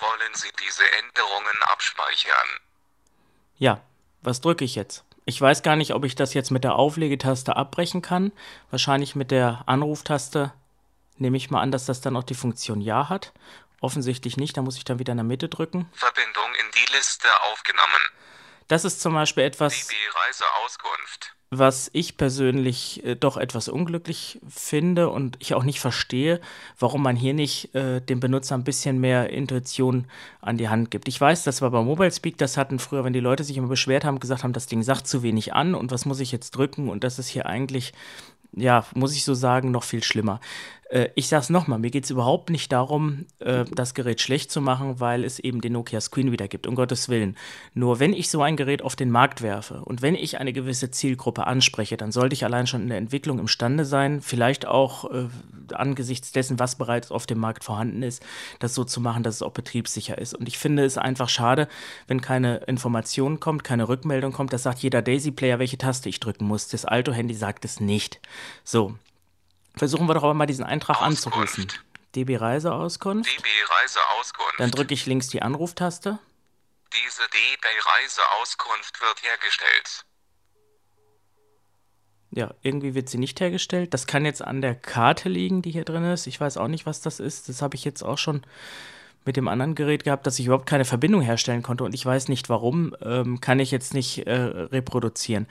Wollen 0.00 0.34
Sie 0.34 0.50
diese 0.60 0.84
Änderungen 0.98 1.62
abspeichern? 1.64 2.48
Ja. 3.58 3.80
Was 4.22 4.40
drücke 4.40 4.64
ich 4.64 4.74
jetzt? 4.74 5.04
Ich 5.26 5.40
weiß 5.40 5.62
gar 5.62 5.76
nicht, 5.76 5.94
ob 5.94 6.04
ich 6.04 6.14
das 6.14 6.34
jetzt 6.34 6.50
mit 6.50 6.64
der 6.64 6.74
Auflegetaste 6.74 7.54
abbrechen 7.54 8.02
kann. 8.02 8.32
Wahrscheinlich 8.70 9.14
mit 9.14 9.30
der 9.30 9.62
Anruftaste 9.66 10.52
nehme 11.18 11.36
ich 11.36 11.50
mal 11.50 11.60
an, 11.60 11.70
dass 11.70 11.86
das 11.86 12.00
dann 12.00 12.16
auch 12.16 12.24
die 12.24 12.34
Funktion 12.34 12.80
Ja 12.80 13.08
hat. 13.08 13.32
Offensichtlich 13.80 14.36
nicht, 14.36 14.56
da 14.56 14.62
muss 14.62 14.76
ich 14.76 14.84
dann 14.84 14.98
wieder 14.98 15.12
in 15.12 15.18
der 15.18 15.24
Mitte 15.24 15.48
drücken. 15.48 15.88
Verbindung 15.92 16.50
in 16.60 16.66
die 16.74 16.92
Liste 16.96 17.28
aufgenommen. 17.52 18.08
Das 18.66 18.84
ist 18.84 19.00
zum 19.00 19.14
Beispiel 19.14 19.44
etwas, 19.44 19.86
DB 19.86 19.94
Reiseauskunft. 20.26 21.34
Was 21.50 21.88
ich 21.94 22.16
persönlich 22.16 23.04
äh, 23.04 23.16
doch 23.16 23.36
etwas 23.36 23.68
unglücklich 23.68 24.38
finde 24.48 25.08
und 25.08 25.36
ich 25.40 25.54
auch 25.54 25.64
nicht 25.64 25.80
verstehe, 25.80 26.40
warum 26.78 27.02
man 27.02 27.16
hier 27.16 27.32
nicht 27.32 27.74
äh, 27.74 28.00
dem 28.00 28.20
Benutzer 28.20 28.54
ein 28.54 28.64
bisschen 28.64 29.00
mehr 29.00 29.30
Intuition 29.30 30.04
an 30.42 30.58
die 30.58 30.68
Hand 30.68 30.90
gibt. 30.90 31.08
Ich 31.08 31.20
weiß, 31.20 31.44
das 31.44 31.62
war 31.62 31.70
bei 31.70 31.82
Mobile 31.82 32.12
Speak, 32.12 32.36
das 32.36 32.56
hatten 32.56 32.78
früher, 32.78 33.04
wenn 33.04 33.14
die 33.14 33.20
Leute 33.20 33.44
sich 33.44 33.56
immer 33.56 33.68
beschwert 33.68 34.04
haben, 34.04 34.20
gesagt 34.20 34.44
haben, 34.44 34.52
das 34.52 34.66
Ding 34.66 34.82
sagt 34.82 35.06
zu 35.06 35.22
wenig 35.22 35.54
an 35.54 35.74
und 35.74 35.90
was 35.90 36.04
muss 36.04 36.20
ich 36.20 36.32
jetzt 36.32 36.50
drücken 36.50 36.90
und 36.90 37.02
das 37.02 37.18
ist 37.18 37.28
hier 37.28 37.46
eigentlich, 37.46 37.94
ja, 38.52 38.84
muss 38.94 39.14
ich 39.14 39.24
so 39.24 39.32
sagen, 39.32 39.70
noch 39.70 39.84
viel 39.84 40.02
schlimmer. 40.02 40.40
Äh, 40.88 41.08
ich 41.14 41.28
sage 41.28 41.42
es 41.42 41.50
nochmal, 41.50 41.78
mir 41.78 41.90
geht 41.90 42.04
es 42.04 42.10
überhaupt 42.10 42.50
nicht 42.50 42.72
darum, 42.72 43.26
äh, 43.38 43.64
das 43.74 43.94
Gerät 43.94 44.20
schlecht 44.20 44.50
zu 44.50 44.60
machen, 44.60 45.00
weil 45.00 45.24
es 45.24 45.38
eben 45.38 45.60
den 45.60 45.72
Nokia 45.74 46.00
Screen 46.00 46.32
wieder 46.32 46.48
gibt, 46.48 46.66
um 46.66 46.74
Gottes 46.74 47.08
Willen. 47.08 47.36
Nur 47.74 48.00
wenn 48.00 48.12
ich 48.12 48.30
so 48.30 48.42
ein 48.42 48.56
Gerät 48.56 48.82
auf 48.82 48.96
den 48.96 49.10
Markt 49.10 49.42
werfe 49.42 49.82
und 49.84 50.02
wenn 50.02 50.14
ich 50.14 50.38
eine 50.38 50.52
gewisse 50.52 50.90
Zielgruppe 50.90 51.46
anspreche, 51.46 51.96
dann 51.96 52.12
sollte 52.12 52.34
ich 52.34 52.44
allein 52.44 52.66
schon 52.66 52.82
in 52.82 52.88
der 52.88 52.98
Entwicklung 52.98 53.38
imstande 53.38 53.84
sein, 53.84 54.20
vielleicht 54.20 54.66
auch 54.66 55.10
äh, 55.10 55.28
angesichts 55.72 56.32
dessen, 56.32 56.58
was 56.58 56.76
bereits 56.76 57.10
auf 57.10 57.26
dem 57.26 57.38
Markt 57.38 57.64
vorhanden 57.64 58.02
ist, 58.02 58.24
das 58.58 58.74
so 58.74 58.84
zu 58.84 59.00
machen, 59.00 59.22
dass 59.22 59.36
es 59.36 59.42
auch 59.42 59.52
betriebssicher 59.52 60.18
ist. 60.18 60.34
Und 60.34 60.48
ich 60.48 60.58
finde 60.58 60.84
es 60.84 60.98
einfach 60.98 61.28
schade, 61.28 61.68
wenn 62.06 62.20
keine 62.20 62.58
Information 62.66 63.40
kommt, 63.40 63.64
keine 63.64 63.88
Rückmeldung 63.88 64.32
kommt, 64.32 64.52
das 64.52 64.62
sagt 64.62 64.78
jeder 64.80 65.02
Daisy-Player, 65.02 65.58
welche 65.58 65.78
Taste 65.78 66.08
ich 66.08 66.20
drücken 66.20 66.46
muss. 66.46 66.68
Das 66.68 66.84
Alto-Handy 66.84 67.34
sagt 67.34 67.64
es 67.64 67.80
nicht. 67.80 68.20
So, 68.64 68.94
versuchen 69.78 70.06
wir 70.08 70.14
doch 70.14 70.24
aber 70.24 70.34
mal 70.34 70.46
diesen 70.46 70.64
Eintrag 70.64 71.00
anzurufen. 71.02 71.64
Auskunft. 71.64 71.84
DB 72.14 72.36
Reiseauskunft. 72.36 73.30
DB 73.30 73.48
Reiseauskunft. 73.80 74.54
Dann 74.58 74.70
drücke 74.70 74.94
ich 74.94 75.06
links 75.06 75.28
die 75.28 75.42
Anruftaste. 75.42 76.18
Diese 76.92 77.22
DB 77.22 77.66
Reiseauskunft 77.66 79.00
wird 79.00 79.22
hergestellt. 79.22 80.04
Ja, 82.30 82.54
irgendwie 82.62 82.94
wird 82.94 83.08
sie 83.08 83.18
nicht 83.18 83.40
hergestellt. 83.40 83.94
Das 83.94 84.06
kann 84.06 84.24
jetzt 84.24 84.42
an 84.42 84.60
der 84.60 84.74
Karte 84.74 85.28
liegen, 85.28 85.62
die 85.62 85.70
hier 85.70 85.84
drin 85.84 86.04
ist. 86.04 86.26
Ich 86.26 86.40
weiß 86.40 86.56
auch 86.58 86.68
nicht, 86.68 86.86
was 86.86 87.00
das 87.00 87.20
ist. 87.20 87.48
Das 87.48 87.62
habe 87.62 87.74
ich 87.74 87.84
jetzt 87.84 88.02
auch 88.02 88.18
schon 88.18 88.42
mit 89.28 89.36
dem 89.36 89.46
anderen 89.46 89.74
Gerät 89.74 90.04
gehabt, 90.04 90.26
dass 90.26 90.38
ich 90.38 90.46
überhaupt 90.46 90.64
keine 90.64 90.86
Verbindung 90.86 91.20
herstellen 91.20 91.62
konnte 91.62 91.84
und 91.84 91.94
ich 91.94 92.04
weiß 92.04 92.28
nicht 92.28 92.48
warum, 92.48 92.96
ähm, 93.04 93.42
kann 93.42 93.60
ich 93.60 93.70
jetzt 93.70 93.92
nicht 93.92 94.26
äh, 94.26 94.32
reproduzieren. 94.32 95.46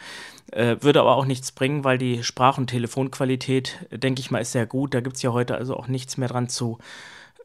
Äh, 0.51 0.77
würde 0.79 0.99
aber 0.99 1.15
auch 1.15 1.25
nichts 1.25 1.51
bringen, 1.51 1.83
weil 1.83 1.99
die 1.99 2.23
Sprach- 2.23 2.57
und 2.57 2.71
Telefonqualität, 2.71 3.77
denke 3.91 4.19
ich 4.19 4.31
mal, 4.31 4.39
ist 4.39 4.53
sehr 4.53 4.65
gut. 4.65 4.95
Da 4.95 4.99
gibt 5.01 5.17
es 5.17 5.21
ja 5.21 5.31
heute 5.31 5.53
also 5.53 5.77
auch 5.77 5.87
nichts 5.87 6.17
mehr 6.17 6.27
dran 6.27 6.49
zu 6.49 6.79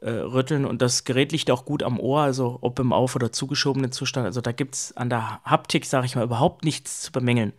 äh, 0.01 0.09
rütteln 0.09 0.65
und 0.65 0.81
das 0.81 1.05
Gerät 1.05 1.33
liegt 1.33 1.51
auch 1.51 1.67
gut 1.67 1.83
am 1.83 2.01
Ohr, 2.01 2.23
also 2.23 2.57
ob 2.63 2.79
im 2.79 2.95
auf- 2.95 3.15
oder 3.15 3.31
zugeschobenen 3.31 3.93
Zustand. 3.93 4.25
Also 4.25 4.41
da 4.41 4.53
gibt 4.53 4.75
es 4.75 4.97
an 4.97 5.11
der 5.11 5.43
Haptik, 5.45 5.85
sage 5.85 6.07
ich 6.07 6.17
mal, 6.17 6.25
überhaupt 6.25 6.65
nichts 6.65 7.03
zu 7.03 7.13
bemängeln. 7.13 7.53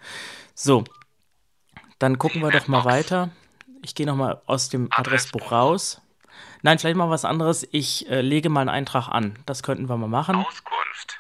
So, 0.56 0.84
dann 2.00 2.18
gucken 2.18 2.42
wir 2.42 2.50
doch 2.50 2.68
mal 2.68 2.86
weiter. 2.86 3.30
Ich 3.84 3.94
gehe 3.94 4.08
nochmal 4.08 4.42
aus 4.48 4.70
dem 4.70 4.88
Adressbuch 4.90 5.52
raus. 5.52 6.02
Nein, 6.62 6.80
vielleicht 6.80 6.96
mal 6.96 7.10
was 7.10 7.26
anderes. 7.26 7.68
Ich 7.72 8.10
äh, 8.10 8.22
lege 8.22 8.50
mal 8.50 8.62
einen 8.62 8.70
Eintrag 8.70 9.10
an. 9.10 9.38
Das 9.46 9.64
könnten 9.64 9.90
wir 9.90 9.98
mal 9.98 10.08
machen. 10.08 10.36
Auskunft. 10.38 11.20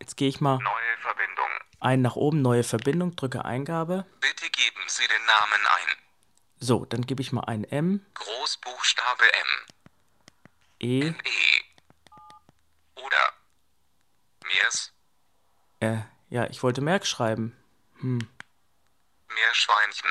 Jetzt 0.00 0.16
gehe 0.16 0.28
ich 0.28 0.40
mal 0.40 0.58
Neue 0.58 0.96
Verbindung. 1.00 1.48
ein 1.80 2.02
nach 2.02 2.16
oben, 2.16 2.42
neue 2.42 2.64
Verbindung, 2.64 3.14
drücke 3.14 3.44
Eingabe. 3.44 4.04
Bitte 4.20 4.50
geben 4.50 4.80
Sie 4.86 5.06
den 5.06 5.24
Namen 5.26 5.60
ein. 5.66 5.96
So, 6.58 6.84
dann 6.84 7.02
gebe 7.02 7.22
ich 7.22 7.32
mal 7.32 7.44
ein 7.44 7.64
M, 7.64 8.04
Großbuchstabe 8.14 9.24
M. 9.32 9.46
E, 10.80 11.00
E. 11.08 11.14
Oder 12.96 13.32
Miers. 14.44 14.92
Äh, 15.80 15.98
ja, 16.30 16.46
ich 16.50 16.62
wollte 16.62 16.80
Merk 16.80 17.06
schreiben. 17.06 17.56
Meerschweinchen. 19.34 20.10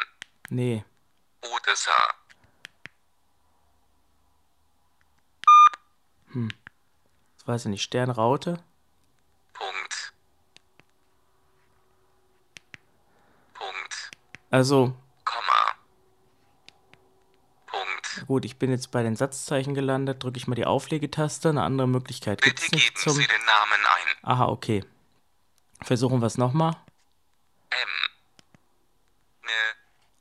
Nee. 0.49 0.83
Odessa. 1.41 1.91
Das 6.33 7.47
weiß 7.47 7.65
ich 7.65 7.71
nicht. 7.71 7.83
Sternraute? 7.83 8.63
Punkt. 9.53 10.13
Punkt. 13.53 14.11
Also, 14.49 14.95
Komma. 15.25 15.75
Punkt. 17.65 18.27
gut, 18.27 18.45
ich 18.45 18.57
bin 18.57 18.71
jetzt 18.71 18.91
bei 18.91 19.03
den 19.03 19.15
Satzzeichen 19.15 19.73
gelandet. 19.73 20.23
Drücke 20.23 20.37
ich 20.37 20.47
mal 20.47 20.55
die 20.55 20.65
Auflegetaste. 20.65 21.49
Eine 21.49 21.63
andere 21.63 21.87
Möglichkeit 21.87 22.41
gibt 22.41 22.55
Bitte 22.55 22.67
es 22.67 22.71
nicht 22.71 22.95
geben 22.95 23.03
zum. 23.03 23.13
Sie 23.13 23.27
den 23.27 23.45
Namen 23.45 23.85
ein. 23.85 24.29
Aha, 24.29 24.45
okay. 24.47 24.85
Versuchen 25.81 26.21
wir 26.21 26.27
es 26.27 26.37
nochmal. 26.37 26.75
M. 27.71 27.89
Ne. 29.43 29.49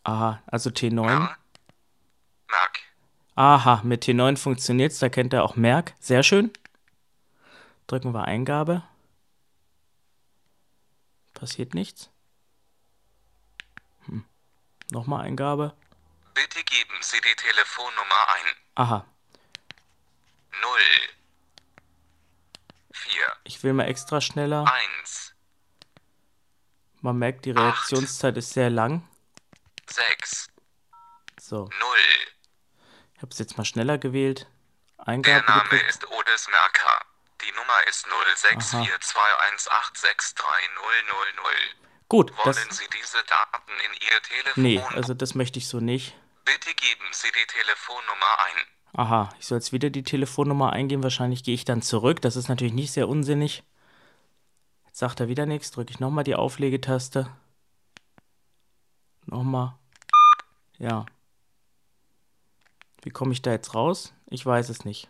Aha, 0.04 0.42
also 0.46 0.70
T9. 0.70 1.06
R. 1.06 1.36
Aha, 3.34 3.80
mit 3.84 4.04
T9 4.04 4.36
funktioniert's, 4.36 4.98
da 4.98 5.08
kennt 5.08 5.32
er 5.32 5.44
auch 5.44 5.56
Merk. 5.56 5.94
Sehr 6.00 6.22
schön. 6.22 6.52
Drücken 7.86 8.12
wir 8.12 8.24
Eingabe. 8.24 8.82
Passiert 11.34 11.74
nichts. 11.74 12.10
Hm. 14.06 14.24
Nochmal 14.90 15.24
Eingabe. 15.24 15.74
Bitte 16.34 16.62
geben 16.64 16.98
Sie 17.00 17.20
die 17.20 17.34
Telefonnummer 17.36 18.26
ein. 18.34 18.56
Aha, 18.74 19.06
0. 20.60 20.78
4. 22.92 23.22
ich 23.44 23.62
will 23.62 23.72
mal 23.72 23.84
extra 23.84 24.20
schneller. 24.20 24.64
1. 25.02 25.34
Man 27.00 27.18
merkt, 27.18 27.44
die 27.46 27.52
Reaktionszeit 27.52 28.36
ist 28.36 28.52
sehr 28.52 28.70
lang. 28.70 29.08
6. 29.88 30.48
So, 31.40 31.64
0. 31.64 31.70
ich 33.20 33.22
habe 33.22 33.32
es 33.32 33.38
jetzt 33.38 33.58
mal 33.58 33.66
schneller 33.66 33.98
gewählt. 33.98 34.46
Der 34.96 35.08
Eingabe 35.08 35.44
Name 35.44 35.62
gedrückt. 35.64 35.90
ist 35.90 36.08
Odes 36.08 36.48
Merker. 36.48 37.04
Die 37.42 37.52
Nummer 37.52 37.86
ist 37.86 38.06
064218863000. 38.06 38.08
Gut, 42.08 42.30
Wollen 42.30 42.40
das. 42.46 42.56
Sie 42.78 42.86
diese 42.98 43.22
Daten 43.24 43.72
in 43.84 43.92
Ihr 43.92 44.22
Telefon? 44.22 44.62
Nee, 44.62 44.80
also 44.96 45.12
das 45.12 45.34
möchte 45.34 45.58
ich 45.58 45.68
so 45.68 45.80
nicht. 45.80 46.16
Bitte 46.46 46.72
geben 46.74 47.04
Sie 47.12 47.28
die 47.30 47.46
Telefonnummer 47.46 48.38
ein. 48.46 48.56
Aha, 48.94 49.28
ich 49.38 49.46
soll 49.46 49.58
jetzt 49.58 49.72
wieder 49.72 49.90
die 49.90 50.02
Telefonnummer 50.02 50.72
eingeben. 50.72 51.02
Wahrscheinlich 51.02 51.44
gehe 51.44 51.54
ich 51.54 51.66
dann 51.66 51.82
zurück. 51.82 52.22
Das 52.22 52.36
ist 52.36 52.48
natürlich 52.48 52.72
nicht 52.72 52.92
sehr 52.92 53.06
unsinnig. 53.06 53.64
Jetzt 54.86 54.98
sagt 54.98 55.20
er 55.20 55.28
wieder 55.28 55.44
nichts. 55.44 55.72
Drücke 55.72 55.90
ich 55.90 56.00
nochmal 56.00 56.24
die 56.24 56.36
Auflegetaste. 56.36 57.30
Nochmal. 59.26 59.74
Ja. 60.78 61.04
Wie 63.02 63.10
komme 63.10 63.32
ich 63.32 63.42
da 63.42 63.50
jetzt 63.50 63.74
raus? 63.74 64.12
Ich 64.28 64.44
weiß 64.44 64.68
es 64.68 64.84
nicht. 64.84 65.08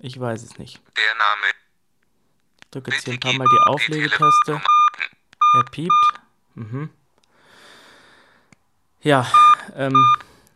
Ich 0.00 0.18
weiß 0.20 0.42
es 0.42 0.58
nicht. 0.58 0.80
Der 0.96 1.14
Name. 1.14 1.46
Ich 2.60 2.70
drücke 2.70 2.90
jetzt 2.90 3.04
hier 3.04 3.14
ein 3.14 3.20
paar 3.20 3.32
Mal 3.32 3.46
die 3.50 3.70
Auflegetaste. 3.70 4.60
Er 5.54 5.64
piept. 5.70 5.92
Mhm. 6.54 6.90
Ja, 9.00 9.26
ähm, 9.74 9.94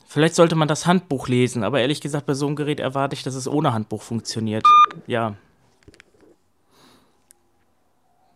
vielleicht 0.07 0.35
sollte 0.35 0.57
man 0.57 0.69
das 0.69 0.87
Handbuch 0.87 1.29
lesen, 1.29 1.63
aber 1.63 1.81
ehrlich 1.81 2.01
gesagt, 2.01 2.27
bei 2.27 2.35
so 2.35 2.47
einem 2.47 2.57
Gerät 2.57 2.81
erwarte 2.81 3.15
ich, 3.15 3.23
dass 3.23 3.35
es 3.35 3.49
ohne 3.49 3.73
Handbuch 3.73 4.03
funktioniert. 4.03 4.67
Ja. 5.07 5.37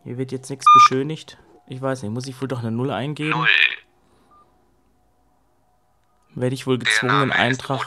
Hier 0.05 0.17
wird 0.17 0.33
jetzt 0.33 0.51
nichts 0.51 0.67
beschönigt. 0.73 1.39
Ich 1.67 1.81
weiß 1.81 2.03
nicht, 2.03 2.13
muss 2.13 2.27
ich 2.27 2.41
wohl 2.41 2.49
doch 2.49 2.61
eine 2.61 2.71
Null 2.71 2.91
eingeben? 2.91 3.31
0. 3.31 3.49
Werde 6.35 6.55
ich 6.55 6.67
wohl 6.67 6.79
gezwungen, 6.79 7.21
den 7.21 7.33
Eintrag. 7.33 7.87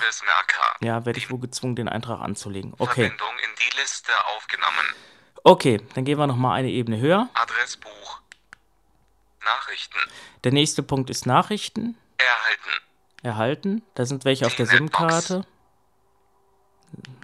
Ja, 0.79 1.05
werde 1.05 1.19
ich 1.19 1.29
wohl 1.29 1.39
gezwungen, 1.39 1.75
den 1.75 1.89
Eintrag 1.89 2.21
anzulegen. 2.21 2.73
Okay. 2.77 3.11
Okay, 5.43 5.81
dann 5.95 6.03
gehen 6.03 6.17
wir 6.19 6.27
nochmal 6.27 6.59
eine 6.59 6.69
Ebene 6.69 6.99
höher. 6.99 7.29
Adressbuch. 7.33 8.19
Nachrichten. 9.43 9.99
Der 10.43 10.51
nächste 10.51 10.83
Punkt 10.83 11.09
ist 11.09 11.25
Nachrichten. 11.25 11.97
Erhalten. 12.17 12.83
Erhalten. 13.23 13.81
Da 13.95 14.05
sind 14.05 14.25
welche 14.25 14.45
auf 14.45 14.55
der. 14.55 14.65
SIM-Karte. 14.65 15.45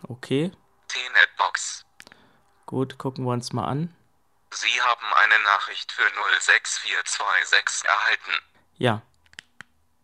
Okay, 0.08 0.52
T-Netbox. 0.88 1.86
gut, 2.66 2.98
gucken 2.98 3.26
wir 3.26 3.32
uns 3.32 3.54
mal 3.54 3.66
an. 3.66 3.96
Sie 4.52 4.82
haben 4.82 5.06
eine 5.24 5.44
Nachricht 5.44 5.92
für 5.92 6.04
06426 6.40 7.90
erhalten. 7.90 8.32
Ja. 8.78 9.02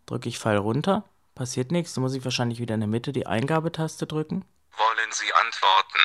Drücke 0.06 0.28
ich 0.28 0.38
Pfeil 0.38 0.56
runter. 0.56 1.04
Passiert 1.40 1.72
nichts. 1.72 1.94
Dann 1.94 2.02
muss 2.02 2.12
ich 2.12 2.22
wahrscheinlich 2.22 2.58
wieder 2.58 2.74
in 2.74 2.80
der 2.80 2.86
Mitte 2.86 3.12
die 3.12 3.26
Eingabetaste 3.26 4.06
drücken. 4.06 4.44
Wollen 4.76 5.10
Sie 5.10 5.32
antworten? 5.32 5.98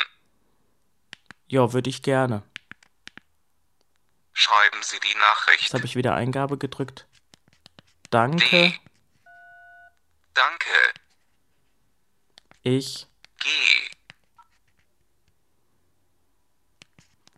Ja, 1.48 1.74
würde 1.74 1.90
ich 1.90 2.04
gerne. 2.04 2.42
Schreiben 4.32 4.82
Sie 4.82 4.98
die 5.02 5.18
Nachricht. 5.18 5.64
Jetzt 5.64 5.74
habe 5.74 5.84
ich 5.84 5.98
wieder 5.98 6.16
Eingabe 6.16 6.58
gedrückt. 6.58 7.06
Danke. 8.12 8.48
D. 8.48 8.80
Danke. 10.34 10.72
Ich 12.62 13.06
G. 13.40 13.50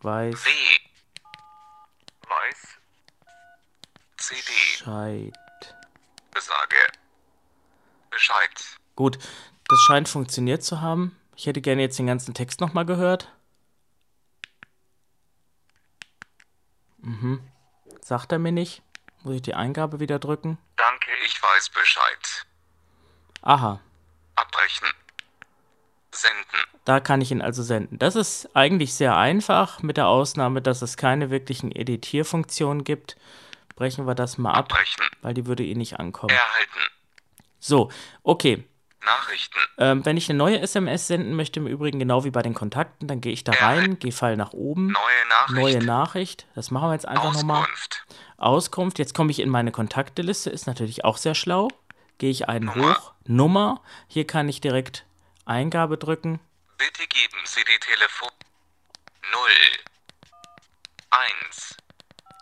weiß 0.01 0.45
W. 0.45 0.49
Weiß. 2.29 2.77
CD. 4.17 4.43
Bescheid. 4.45 5.33
Besage. 6.29 7.06
Bescheid. 8.09 8.49
Gut, 8.95 9.17
das 9.67 9.79
scheint 9.87 10.09
funktioniert 10.09 10.63
zu 10.63 10.81
haben. 10.81 11.15
Ich 11.35 11.45
hätte 11.45 11.61
gerne 11.61 11.81
jetzt 11.81 11.99
den 11.99 12.07
ganzen 12.07 12.33
Text 12.33 12.61
nochmal 12.61 12.85
gehört. 12.85 13.31
Mhm. 16.99 17.41
Sagt 18.01 18.31
er 18.31 18.39
mir 18.39 18.51
nicht. 18.51 18.81
Muss 19.23 19.35
ich 19.35 19.41
die 19.41 19.53
Eingabe 19.53 19.99
wieder 19.99 20.19
drücken? 20.19 20.57
Danke, 20.77 21.11
ich 21.25 21.41
weiß 21.41 21.69
Bescheid. 21.69 22.45
Aha, 23.41 23.79
Abbrechen. 24.35 24.87
Senden. 26.11 26.59
da 26.85 26.99
kann 26.99 27.21
ich 27.21 27.31
ihn 27.31 27.41
also 27.41 27.61
senden. 27.61 27.99
Das 27.99 28.15
ist 28.15 28.55
eigentlich 28.55 28.93
sehr 28.95 29.15
einfach, 29.17 29.81
mit 29.83 29.97
der 29.97 30.07
Ausnahme, 30.07 30.61
dass 30.61 30.81
es 30.81 30.97
keine 30.97 31.29
wirklichen 31.29 31.71
Editierfunktionen 31.71 32.83
gibt. 32.83 33.17
Brechen 33.75 34.07
wir 34.07 34.15
das 34.15 34.37
mal 34.39 34.51
ab, 34.51 34.71
Abbrechen. 34.71 35.05
weil 35.21 35.33
die 35.35 35.45
würde 35.45 35.63
eh 35.63 35.75
nicht 35.75 35.99
ankommen. 35.99 36.33
Erhalten. 36.33 36.79
So, 37.59 37.91
okay. 38.23 38.65
Nachrichten. 39.03 39.59
Ähm, 39.77 40.05
wenn 40.05 40.17
ich 40.17 40.29
eine 40.29 40.37
neue 40.37 40.59
SMS 40.59 41.07
senden 41.07 41.35
möchte, 41.35 41.59
im 41.59 41.67
Übrigen 41.67 41.99
genau 41.99 42.23
wie 42.23 42.31
bei 42.31 42.41
den 42.41 42.53
Kontakten, 42.53 43.07
dann 43.07 43.21
gehe 43.21 43.31
ich 43.31 43.43
da 43.43 43.53
rein, 43.53 43.99
gehe 43.99 44.11
Pfeil 44.11 44.35
nach 44.35 44.53
oben. 44.53 44.87
Neue 44.87 45.27
Nachricht. 45.29 45.55
Neue 45.55 45.85
Nachricht. 45.85 46.47
Das 46.55 46.71
machen 46.71 46.89
wir 46.89 46.93
jetzt 46.93 47.07
einfach 47.07 47.33
nochmal. 47.33 47.61
Auskunft. 47.61 48.05
Auskunft. 48.37 48.99
Jetzt 48.99 49.13
komme 49.13 49.31
ich 49.31 49.39
in 49.39 49.49
meine 49.49 49.71
Kontakteliste, 49.71 50.49
ist 50.49 50.67
natürlich 50.67 51.05
auch 51.05 51.17
sehr 51.17 51.35
schlau. 51.35 51.69
Gehe 52.17 52.31
ich 52.31 52.49
einen 52.49 52.65
Nummer. 52.65 52.95
hoch. 52.95 53.13
Nummer. 53.25 53.81
Hier 54.07 54.25
kann 54.25 54.49
ich 54.49 54.61
direkt 54.61 55.05
Eingabe 55.45 55.97
drücken. 55.97 56.39
Bitte 56.77 57.07
geben 57.07 57.37
Sie 57.45 57.61
die 57.61 57.79
Telefon. 57.79 58.29
0. 59.31 59.39
1. 61.45 61.77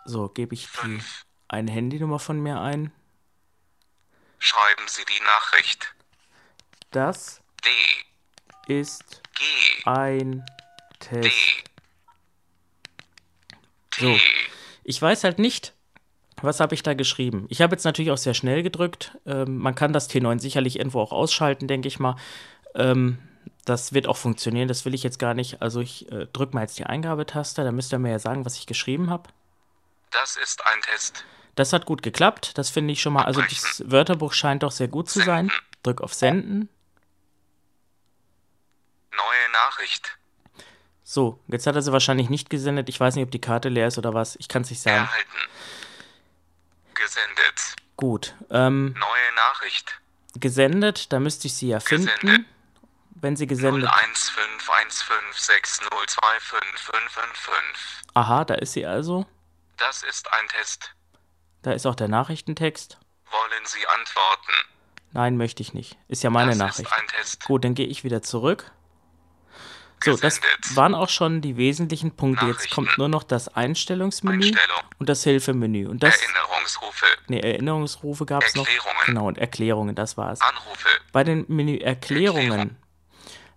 So, 0.04 0.28
gebe 0.28 0.54
ich 0.54 0.62
die 0.62 0.76
5. 0.78 1.24
eine 1.48 1.70
Handynummer 1.70 2.18
von 2.18 2.40
mir 2.40 2.60
ein. 2.60 2.92
Schreiben 4.38 4.86
Sie 4.86 5.04
die 5.04 5.22
Nachricht. 5.24 5.94
Das 6.90 7.40
D. 7.64 8.72
ist 8.72 9.22
G. 9.34 9.44
ein 9.84 10.44
D. 11.10 11.20
Test. 11.20 11.30
T. 13.90 14.04
So. 14.04 14.18
Ich 14.84 15.00
weiß 15.00 15.24
halt 15.24 15.38
nicht, 15.38 15.72
was 16.42 16.60
habe 16.60 16.74
ich 16.74 16.82
da 16.82 16.94
geschrieben. 16.94 17.46
Ich 17.48 17.60
habe 17.62 17.74
jetzt 17.74 17.84
natürlich 17.84 18.10
auch 18.10 18.18
sehr 18.18 18.34
schnell 18.34 18.62
gedrückt. 18.62 19.16
Ähm, 19.26 19.58
man 19.58 19.74
kann 19.74 19.92
das 19.92 20.10
T9 20.10 20.38
sicherlich 20.38 20.78
irgendwo 20.78 21.00
auch 21.00 21.12
ausschalten, 21.12 21.66
denke 21.66 21.88
ich 21.88 21.98
mal. 21.98 22.16
Ähm, 22.74 23.18
das 23.64 23.92
wird 23.92 24.06
auch 24.06 24.16
funktionieren, 24.16 24.68
das 24.68 24.84
will 24.84 24.94
ich 24.94 25.02
jetzt 25.02 25.18
gar 25.18 25.34
nicht. 25.34 25.60
Also 25.60 25.80
ich 25.80 26.10
äh, 26.12 26.26
drücke 26.32 26.54
mal 26.54 26.62
jetzt 26.62 26.78
die 26.78 26.86
Eingabetaste, 26.86 27.64
da 27.64 27.72
müsst 27.72 27.92
ihr 27.92 27.98
mir 27.98 28.12
ja 28.12 28.18
sagen, 28.18 28.44
was 28.44 28.56
ich 28.56 28.66
geschrieben 28.66 29.10
habe. 29.10 29.28
Das 30.10 30.36
ist 30.36 30.64
ein 30.64 30.80
Test. 30.82 31.24
Das 31.56 31.72
hat 31.72 31.86
gut 31.86 32.02
geklappt, 32.02 32.56
das 32.58 32.70
finde 32.70 32.92
ich 32.92 33.00
schon 33.02 33.14
mal. 33.14 33.24
Also 33.24 33.40
das 33.42 33.82
Wörterbuch 33.86 34.32
scheint 34.34 34.62
doch 34.62 34.70
sehr 34.70 34.86
gut 34.88 35.08
zu 35.10 35.20
sein. 35.22 35.50
Drück 35.82 36.00
auf 36.02 36.12
Senden. 36.14 36.68
Neue 39.10 39.50
Nachricht. 39.52 40.16
So, 41.02 41.40
jetzt 41.48 41.66
hat 41.66 41.74
er 41.74 41.80
sie 41.82 41.92
wahrscheinlich 41.92 42.28
nicht 42.28 42.50
gesendet. 42.50 42.88
Ich 42.90 43.00
weiß 43.00 43.14
nicht, 43.14 43.24
ob 43.24 43.30
die 43.30 43.40
Karte 43.40 43.70
leer 43.70 43.88
ist 43.88 43.96
oder 43.96 44.12
was. 44.12 44.36
Ich 44.36 44.48
kann 44.48 44.60
es 44.62 44.70
nicht 44.70 44.82
sagen. 44.82 44.96
Erhalten. 45.04 45.30
Gesendet. 46.94 47.76
Gut. 47.96 48.34
Ähm, 48.50 48.94
Neue 48.98 49.34
Nachricht. 49.36 49.98
gesendet, 50.34 51.10
da 51.12 51.20
müsste 51.20 51.46
ich 51.46 51.54
sie 51.54 51.68
ja 51.68 51.80
finden. 51.80 52.10
Gesendet. 52.20 52.46
wenn 53.12 53.36
sie 53.36 53.46
gesendet. 53.46 53.88
015156025555. 53.88 53.94
Aha, 58.14 58.44
da 58.44 58.54
ist 58.56 58.72
sie 58.74 58.84
also. 58.84 59.24
Das 59.78 60.02
ist 60.02 60.30
ein 60.32 60.48
Test. 60.48 60.90
Da 61.66 61.72
ist 61.72 61.84
auch 61.84 61.96
der 61.96 62.06
Nachrichtentext. 62.06 62.96
Wollen 63.28 63.64
Sie 63.64 63.84
antworten? 63.88 64.52
Nein, 65.10 65.36
möchte 65.36 65.64
ich 65.64 65.74
nicht. 65.74 65.98
Ist 66.06 66.22
ja 66.22 66.30
meine 66.30 66.50
das 66.52 66.58
Nachricht. 66.58 66.88
ist 66.88 66.92
ein 66.92 67.06
Test. 67.08 67.44
Gut, 67.44 67.64
dann 67.64 67.74
gehe 67.74 67.88
ich 67.88 68.04
wieder 68.04 68.22
zurück. 68.22 68.70
So, 70.04 70.16
das 70.16 70.40
waren 70.76 70.94
auch 70.94 71.08
schon 71.08 71.40
die 71.40 71.56
wesentlichen 71.56 72.14
Punkte. 72.14 72.46
Jetzt 72.46 72.70
kommt 72.70 72.96
nur 72.98 73.08
noch 73.08 73.24
das 73.24 73.48
Einstellungsmenü 73.48 74.44
Einstellung. 74.44 74.80
und 75.00 75.08
das 75.08 75.24
Hilfemenü. 75.24 75.88
Und 75.88 76.04
das, 76.04 76.14
Erinnerungsrufe. 76.22 77.06
ne, 77.26 77.42
Erinnerungsrufe 77.42 78.26
gab 78.26 78.44
es 78.44 78.54
noch. 78.54 78.64
Erklärungen. 78.64 79.04
Genau, 79.06 79.26
und 79.26 79.38
Erklärungen, 79.38 79.96
das 79.96 80.16
war's. 80.16 80.40
Anrufe. 80.42 80.88
Bei 81.10 81.24
den 81.24 81.46
Menü 81.48 81.78
Erklärungen, 81.78 82.76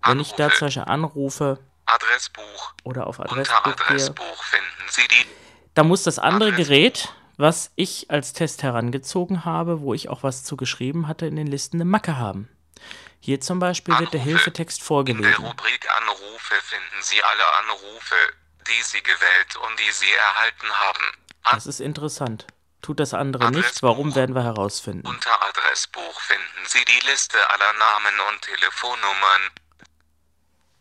wenn 0.03 0.19
ich 0.19 0.31
da 0.31 0.49
zum 0.49 0.65
Beispiel 0.69 0.81
anrufe 0.81 1.59
Adressbuch. 1.85 2.73
oder 2.85 3.05
auf 3.05 3.19
Unter 3.19 3.33
Adressbuch 3.33 3.63
gehe, 3.65 3.73
Adressbuch 3.85 4.43
finden 4.45 4.89
Sie 4.89 5.07
die 5.09 5.27
da 5.75 5.83
muss 5.83 6.01
das 6.01 6.17
andere 6.17 6.49
Adressbuch. 6.49 6.67
Gerät, 6.67 7.13
was 7.39 7.71
ich 7.75 8.11
als 8.11 8.33
Test 8.33 8.63
herangezogen 8.63 9.45
habe, 9.45 9.79
wo 9.79 9.93
ich 9.93 10.09
auch 10.09 10.23
was 10.23 10.43
zu 10.43 10.57
geschrieben 10.57 11.07
hatte, 11.07 11.25
in 11.25 11.37
den 11.37 11.47
Listen 11.47 11.77
eine 11.77 11.85
Macke 11.85 12.17
haben. 12.17 12.49
Hier 13.21 13.39
zum 13.39 13.59
Beispiel 13.59 13.97
wird 13.97 14.13
der 14.13 14.19
Anrufe. 14.19 14.37
Hilfetext 14.37 14.79
In 14.79 14.81
der 14.81 14.87
vorgelesen. 14.87 15.45
Rubrik 15.45 15.87
Anrufe 16.01 16.55
finden 16.55 17.01
Sie 17.01 17.23
alle 17.23 17.43
Anrufe, 17.63 18.15
die 18.67 18.83
Sie 18.83 19.01
gewählt 19.01 19.55
und 19.55 19.79
die 19.79 19.91
Sie 19.91 20.11
erhalten 20.11 20.67
haben. 20.67 21.03
An 21.43 21.55
Das 21.55 21.65
ist 21.65 21.79
interessant. 21.79 22.45
Tut 22.81 22.99
das 22.99 23.13
andere 23.13 23.45
Adressbuch. 23.45 23.69
nicht, 23.69 23.83
warum 23.83 24.15
werden 24.15 24.35
wir 24.35 24.43
herausfinden. 24.43 25.07
unter 25.07 25.41
Adressbuch 25.41 26.19
finden 26.19 26.65
Sie 26.65 26.83
die 26.83 27.07
Liste 27.07 27.37
aller 27.49 27.73
Namen 27.79 28.19
und 28.33 28.41
Telefonnummern. 28.41 29.41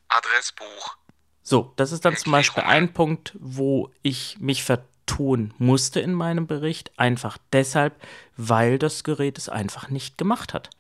Adressbuch. 0.09 0.97
So, 1.43 1.73
das 1.77 1.93
ist 1.93 2.05
dann 2.05 2.17
zum 2.17 2.33
Beispiel 2.33 2.65
ein 2.65 2.93
Punkt, 2.93 3.33
wo 3.38 3.93
ich 4.03 4.38
mich 4.41 4.65
vertun 5.09 5.55
musste 5.59 6.00
in 6.00 6.12
meinem 6.12 6.47
Bericht, 6.47 6.93
einfach 6.97 7.38
deshalb, 7.53 7.95
weil 8.37 8.79
das 8.79 9.05
Gerät 9.05 9.38
es 9.38 9.49
einfach 9.49 9.88
nicht 9.88 10.19
gemacht 10.19 10.55
hat 10.55 10.71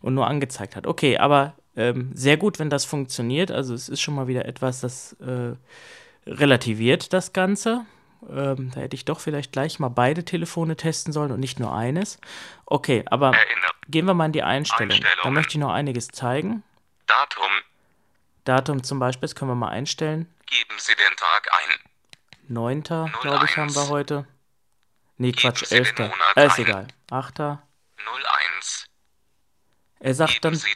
und 0.00 0.14
nur 0.14 0.26
angezeigt 0.26 0.76
hat. 0.76 0.86
Okay, 0.86 1.18
aber 1.18 1.54
ähm, 1.76 2.10
sehr 2.14 2.36
gut, 2.36 2.58
wenn 2.58 2.70
das 2.70 2.84
funktioniert. 2.84 3.50
Also 3.50 3.74
es 3.74 3.88
ist 3.88 4.00
schon 4.00 4.14
mal 4.14 4.26
wieder 4.26 4.46
etwas, 4.46 4.80
das 4.80 5.14
äh, 5.14 5.54
relativiert 6.26 7.12
das 7.12 7.32
Ganze. 7.32 7.84
Ähm, 8.30 8.70
da 8.74 8.80
hätte 8.80 8.96
ich 8.96 9.04
doch 9.04 9.20
vielleicht 9.20 9.52
gleich 9.52 9.78
mal 9.78 9.90
beide 9.90 10.24
Telefone 10.24 10.76
testen 10.76 11.12
sollen 11.12 11.32
und 11.32 11.40
nicht 11.40 11.60
nur 11.60 11.74
eines. 11.74 12.18
Okay, 12.64 13.04
aber 13.06 13.28
Erinner 13.28 13.68
gehen 13.88 14.06
wir 14.06 14.14
mal 14.14 14.26
in 14.26 14.32
die 14.32 14.42
Einstellung. 14.42 14.98
Da 15.22 15.30
möchte 15.30 15.52
ich 15.52 15.58
noch 15.58 15.72
einiges 15.72 16.08
zeigen. 16.08 16.62
Datum. 17.06 17.50
Datum 18.44 18.82
zum 18.82 18.98
Beispiel, 18.98 19.22
das 19.28 19.34
können 19.34 19.50
wir 19.50 19.56
mal 19.56 19.68
einstellen. 19.68 20.32
Geben 20.46 20.74
Sie 20.78 20.94
den 20.94 21.16
Tag 21.16 21.48
ein. 21.52 21.93
9. 22.48 22.82
glaube 22.82 23.44
ich, 23.46 23.56
haben 23.56 23.74
wir 23.74 23.80
01. 23.82 23.90
heute. 23.90 24.26
Nee, 25.16 25.32
Quatsch, 25.32 25.64
Sie 25.66 25.74
den 25.76 25.84
11. 25.84 25.98
Monat 25.98 26.36
Äh, 26.36 26.46
ist 26.46 26.58
egal. 26.58 26.88
8. 27.10 27.40
01. 27.40 27.60
Er 30.00 30.14
sagt 30.14 30.44
dann 30.44 30.54
Sie 30.54 30.74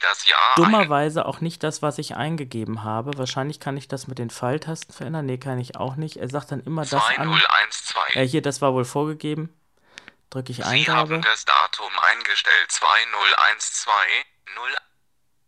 dummerweise 0.57 1.27
auch 1.27 1.41
nicht 1.41 1.63
das, 1.63 1.83
was 1.83 1.99
ich 1.99 2.17
eingegeben 2.17 2.83
habe. 2.85 3.17
Wahrscheinlich 3.19 3.61
kann 3.61 3.77
ich 3.77 3.87
das 3.89 4.07
mit 4.07 4.19
den 4.19 4.31
Pfeiltasten 4.31 4.95
verändern. 4.95 5.27
Nee, 5.27 5.39
kann 5.39 5.59
ich 5.59 5.77
auch 5.77 5.97
nicht. 5.97 6.17
Er 6.17 6.29
sagt 6.31 6.51
dann 6.53 6.61
immer 6.61 6.83
das 6.83 6.95
an. 6.95 7.15
2012. 7.29 8.17
Äh, 8.17 8.27
hier, 8.27 8.41
das 8.43 8.63
war 8.63 8.73
wohl 8.73 8.85
vorgegeben. 8.87 9.53
Drücke 10.31 10.53
ich 10.53 10.59
Sie 10.59 10.63
Eingabe. 10.65 11.15
haben 11.17 11.23
das 11.23 11.45
Datum 11.45 11.91
eingestellt 12.11 12.71
2012 12.71 13.97
0. 14.55 14.71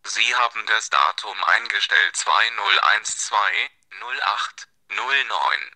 Sie 0.04 0.34
haben 0.34 0.64
das 0.66 0.90
Datum 0.90 1.36
eingestellt 1.56 2.16
2012 2.16 3.38
08 4.00 4.66
09. 4.66 4.69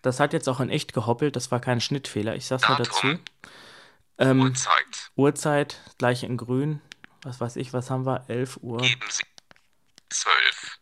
Das 0.04 0.20
hat 0.20 0.34
jetzt 0.34 0.48
auch 0.48 0.60
in 0.60 0.68
echt 0.68 0.92
gehoppelt. 0.92 1.34
Das 1.34 1.50
war 1.50 1.60
kein 1.60 1.80
Schnittfehler. 1.80 2.36
Ich 2.36 2.46
sag's 2.46 2.68
mal 2.68 2.76
dazu. 2.76 2.92
Datum. 2.92 3.24
Ähm, 4.18 4.40
Uhrzeit. 4.42 5.10
Uhrzeit, 5.16 5.80
gleich 5.98 6.22
in 6.22 6.36
grün. 6.36 6.82
Was 7.22 7.40
weiß 7.40 7.56
ich, 7.56 7.72
was 7.72 7.90
haben 7.90 8.04
wir? 8.04 8.24
11 8.28 8.58
Uhr. 8.60 8.78
Geben 8.78 9.08
Sie 9.08 9.24
12 10.10 10.78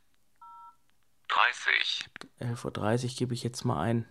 30. 1.29 2.05
11.30 2.41 3.05
Uhr 3.05 3.17
gebe 3.17 3.35
ich 3.35 3.43
jetzt 3.43 3.65
mal 3.65 3.81
ein. 3.81 4.09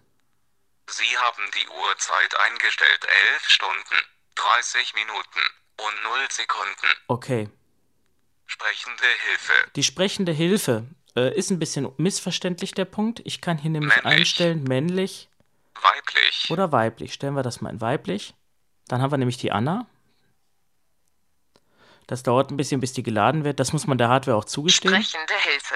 Sie 0.88 1.18
haben 1.18 1.44
die 1.54 1.68
Uhrzeit 1.68 2.40
eingestellt 2.40 3.06
11 3.34 3.50
Stunden 3.50 3.96
30 4.36 4.96
Minuten 4.96 5.40
und 5.78 6.04
0 6.04 6.20
Sekunden. 6.32 6.88
Okay. 7.08 7.50
Sprechende 8.48 9.04
Hilfe. 9.28 9.72
Die 9.76 9.84
sprechende 9.84 10.32
Hilfe 10.32 10.86
äh, 11.16 11.34
ist 11.38 11.52
ein 11.52 11.60
bisschen 11.60 11.90
missverständlich, 11.98 12.74
der 12.74 12.86
Punkt. 12.86 13.22
Ich 13.26 13.42
kann 13.42 13.58
hier 13.58 13.72
nämlich 13.72 13.96
Männlich. 13.96 14.20
einstellen, 14.20 14.64
männlich 14.64 15.30
Weiblich. 15.82 16.48
oder 16.50 16.72
weiblich. 16.72 17.14
Stellen 17.14 17.36
wir 17.36 17.44
das 17.44 17.62
mal 17.62 17.70
in 17.70 17.82
weiblich. 17.82 18.34
Dann 18.88 19.02
haben 19.02 19.12
wir 19.12 19.18
nämlich 19.18 19.38
die 19.38 19.52
Anna. 19.52 19.88
Das 22.08 22.24
dauert 22.24 22.52
ein 22.52 22.58
bisschen, 22.58 22.82
bis 22.82 22.94
die 22.94 23.04
geladen 23.04 23.44
wird. 23.44 23.60
Das 23.60 23.72
muss 23.74 23.88
man 23.88 23.98
der 23.98 24.10
Hardware 24.10 24.38
auch 24.38 24.46
zugestehen. 24.46 24.94
Sprechende 24.94 25.34
Hilfe. 25.34 25.76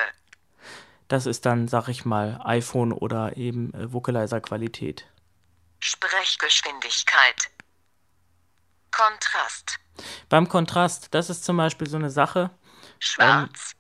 Das 1.08 1.26
ist 1.28 1.46
dann, 1.46 1.68
sag 1.68 1.88
ich 1.88 2.04
mal, 2.04 2.42
iPhone 2.44 2.92
oder 2.92 3.38
eben 3.38 3.74
äh, 3.74 3.94
Vocalizer-Qualität. 3.94 5.06
Sprechgeschwindigkeit. 5.80 7.50
Kontrast. 8.92 9.78
Beim 10.30 10.50
Kontrast, 10.50 11.14
das 11.14 11.30
ist 11.30 11.46
zum 11.46 11.58
Beispiel 11.58 11.88
so 11.88 11.98
eine 11.98 12.10
Sache. 12.10 12.50
Schwarz. 13.00 13.74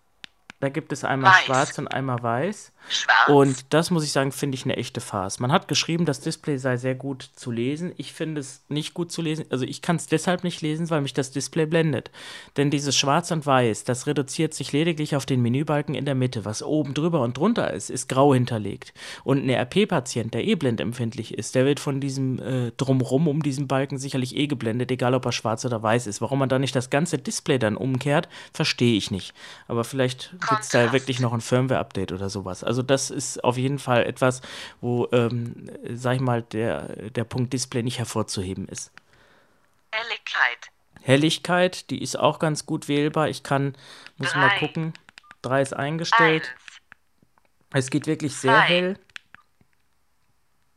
Da 0.59 0.69
gibt 0.69 0.91
es 0.91 1.03
einmal 1.03 1.31
Weiß. 1.33 1.43
schwarz 1.43 1.77
und 1.77 1.87
einmal 1.87 2.21
weiß. 2.21 2.73
Schwarz. 2.89 3.29
Und 3.29 3.73
das 3.73 3.91
muss 3.91 4.03
ich 4.03 4.11
sagen, 4.11 4.31
finde 4.31 4.55
ich 4.55 4.65
eine 4.65 4.77
echte 4.77 5.01
Farce. 5.01 5.39
Man 5.39 5.51
hat 5.51 5.67
geschrieben, 5.67 6.05
das 6.05 6.21
Display 6.21 6.57
sei 6.57 6.77
sehr 6.77 6.95
gut 6.95 7.29
zu 7.35 7.51
lesen. 7.51 7.93
Ich 7.97 8.13
finde 8.13 8.41
es 8.41 8.63
nicht 8.69 8.93
gut 8.93 9.11
zu 9.11 9.21
lesen. 9.21 9.45
Also 9.49 9.65
ich 9.65 9.81
kann 9.81 9.95
es 9.95 10.07
deshalb 10.07 10.43
nicht 10.43 10.61
lesen, 10.61 10.89
weil 10.89 11.01
mich 11.01 11.13
das 11.13 11.31
Display 11.31 11.65
blendet. 11.65 12.11
Denn 12.57 12.69
dieses 12.69 12.95
Schwarz 12.95 13.31
und 13.31 13.45
Weiß, 13.45 13.83
das 13.83 14.07
reduziert 14.07 14.53
sich 14.53 14.71
lediglich 14.71 15.15
auf 15.15 15.25
den 15.25 15.41
Menübalken 15.41 15.95
in 15.95 16.05
der 16.05 16.15
Mitte. 16.15 16.45
Was 16.45 16.63
oben 16.63 16.93
drüber 16.93 17.21
und 17.21 17.37
drunter 17.37 17.73
ist, 17.73 17.89
ist 17.89 18.09
grau 18.09 18.33
hinterlegt. 18.33 18.93
Und 19.23 19.45
ein 19.45 19.49
RP-Patient, 19.49 20.33
der 20.33 20.45
eh 20.45 20.55
blendempfindlich 20.55 21.33
ist, 21.37 21.55
der 21.55 21.65
wird 21.65 21.79
von 21.79 21.99
diesem 21.99 22.39
äh, 22.39 22.71
Drumrum 22.77 23.27
um 23.27 23.41
diesen 23.41 23.67
Balken 23.67 23.97
sicherlich 23.97 24.35
eh 24.35 24.47
geblendet, 24.47 24.91
egal 24.91 25.13
ob 25.13 25.25
er 25.25 25.31
schwarz 25.31 25.65
oder 25.65 25.81
weiß 25.81 26.07
ist. 26.07 26.21
Warum 26.21 26.39
man 26.39 26.49
da 26.49 26.59
nicht 26.59 26.75
das 26.75 26.89
ganze 26.89 27.17
Display 27.17 27.59
dann 27.59 27.77
umkehrt, 27.77 28.29
verstehe 28.53 28.97
ich 28.97 29.11
nicht. 29.11 29.33
Aber 29.67 29.83
vielleicht 29.83 30.31
gibt 30.49 30.61
es 30.61 30.69
da 30.69 30.91
wirklich 30.91 31.19
noch 31.19 31.33
ein 31.33 31.41
Firmware-Update 31.41 32.11
oder 32.11 32.29
sowas. 32.29 32.63
Also 32.63 32.74
das 32.81 33.09
ist 33.09 33.43
auf 33.43 33.57
jeden 33.57 33.79
Fall 33.79 34.05
etwas, 34.05 34.41
wo, 34.81 35.07
ähm, 35.11 35.69
sag 35.93 36.15
ich 36.15 36.21
mal, 36.21 36.41
der, 36.41 37.09
der 37.11 37.23
Punkt 37.23 37.53
Display 37.53 37.83
nicht 37.83 37.99
hervorzuheben 37.99 38.67
ist. 38.67 38.91
Helligkeit. 39.91 40.71
Helligkeit, 41.01 41.89
die 41.89 42.01
ist 42.01 42.17
auch 42.17 42.39
ganz 42.39 42.65
gut 42.65 42.87
wählbar. 42.87 43.29
Ich 43.29 43.43
kann, 43.43 43.75
muss 44.17 44.33
mal 44.35 44.49
Drei. 44.49 44.59
gucken, 44.59 44.93
3 45.43 45.61
ist 45.61 45.73
eingestellt. 45.73 46.43
Eins. 47.71 47.85
Es 47.85 47.89
geht 47.89 48.07
wirklich 48.07 48.35
sehr 48.35 48.53
Zwei. 48.53 48.61
hell. 48.61 48.99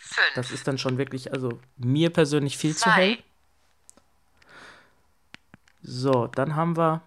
Fünf. 0.02 0.34
Das 0.34 0.50
ist 0.50 0.66
dann 0.66 0.78
schon 0.78 0.98
wirklich, 0.98 1.32
also 1.32 1.60
mir 1.76 2.10
persönlich 2.10 2.58
viel 2.58 2.74
zu 2.74 2.84
Zwei. 2.84 2.90
hell. 2.92 3.18
So, 5.80 6.26
dann 6.26 6.56
haben 6.56 6.76
wir 6.76 7.02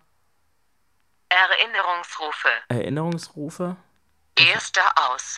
Erinnerungsrufe. 1.29 2.49
Erinnerungsrufe. 2.69 3.75
Erster 4.47 4.81
aus. 5.11 5.37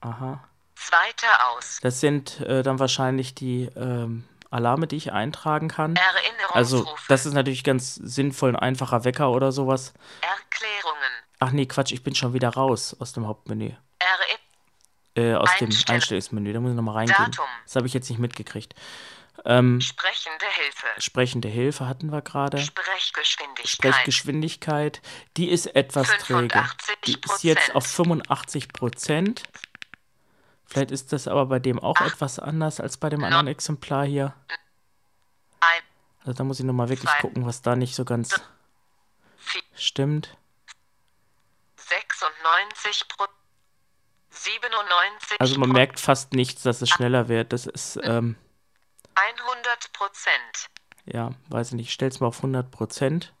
Aha. 0.00 0.42
Zweiter 0.76 1.48
aus. 1.50 1.78
Das 1.82 2.00
sind 2.00 2.40
äh, 2.40 2.62
dann 2.62 2.78
wahrscheinlich 2.78 3.34
die 3.34 3.70
ähm, 3.76 4.24
Alarme, 4.50 4.86
die 4.86 4.96
ich 4.96 5.12
eintragen 5.12 5.68
kann. 5.68 5.96
Erinnerungsrufe. 5.96 6.54
Also, 6.54 6.96
das 7.08 7.26
ist 7.26 7.32
natürlich 7.32 7.64
ganz 7.64 7.94
sinnvoll, 7.94 8.50
ein 8.50 8.56
einfacher 8.56 9.04
Wecker 9.04 9.30
oder 9.30 9.50
sowas. 9.52 9.94
Erklärungen. 10.20 11.10
Ach 11.40 11.50
nee, 11.52 11.66
Quatsch, 11.66 11.92
ich 11.92 12.02
bin 12.02 12.14
schon 12.14 12.32
wieder 12.34 12.50
raus 12.50 12.96
aus 12.98 13.12
dem 13.12 13.26
Hauptmenü. 13.26 13.72
Erinnerungen. 13.98 14.40
Äh, 15.16 15.34
aus 15.34 15.50
dem 15.58 15.68
Einstell- 15.68 15.94
Einstellungsmenü. 15.94 16.52
Da 16.52 16.60
muss 16.60 16.70
ich 16.70 16.76
nochmal 16.76 16.96
reingehen. 16.96 17.16
Datum. 17.16 17.46
Das 17.64 17.76
habe 17.76 17.86
ich 17.86 17.94
jetzt 17.94 18.10
nicht 18.10 18.18
mitgekriegt. 18.18 18.74
Ähm, 19.44 19.80
Sprechende 19.80 20.46
Hilfe. 20.46 20.86
sprechende 21.00 21.48
Hilfe 21.48 21.88
hatten 21.88 22.10
wir 22.12 22.22
gerade. 22.22 22.58
Sprechgeschwindigkeit. 22.58 23.68
Sprechgeschwindigkeit, 23.68 25.02
die 25.36 25.50
ist 25.50 25.66
etwas 25.74 26.06
träge. 26.18 26.54
85 26.54 26.96
Die 27.06 27.12
ist 27.12 27.42
jetzt 27.44 27.56
Prozent. 27.72 27.74
auf 27.76 27.86
85 27.86 28.68
Prozent. 28.72 29.42
Vielleicht 30.66 30.90
ist 30.92 31.12
das 31.12 31.28
aber 31.28 31.46
bei 31.46 31.58
dem 31.58 31.78
auch 31.78 31.96
Ach. 32.00 32.06
etwas 32.06 32.38
anders 32.38 32.80
als 32.80 32.96
bei 32.96 33.10
dem 33.10 33.22
anderen 33.22 33.46
Exemplar 33.48 34.06
hier. 34.06 34.34
Ein, 35.60 35.82
Also 36.20 36.32
da 36.32 36.44
muss 36.44 36.58
ich 36.60 36.64
nochmal 36.64 36.88
wirklich 36.88 37.10
Zwei. 37.10 37.20
gucken, 37.20 37.44
was 37.46 37.60
da 37.62 37.76
nicht 37.76 37.94
so 37.94 38.04
ganz 38.04 38.40
vier, 39.36 39.62
stimmt. 39.76 40.36
96 41.76 43.08
Pro 43.08 43.26
97 44.30 45.40
Also 45.40 45.58
man 45.60 45.70
merkt 45.70 46.00
fast 46.00 46.32
nichts, 46.32 46.62
dass 46.62 46.80
es 46.82 46.88
schneller 46.88 47.28
wird. 47.28 47.52
Das 47.52 47.66
ist, 47.66 47.98
ähm, 48.02 48.36
100 49.14 49.92
Prozent. 49.92 50.68
ja, 51.06 51.30
weiß 51.48 51.68
ich 51.68 51.74
nicht, 51.74 51.88
ich 51.88 51.94
stell's 51.94 52.20
mal 52.20 52.26
auf 52.28 52.38
100 52.38 52.70
Prozent. 52.70 53.32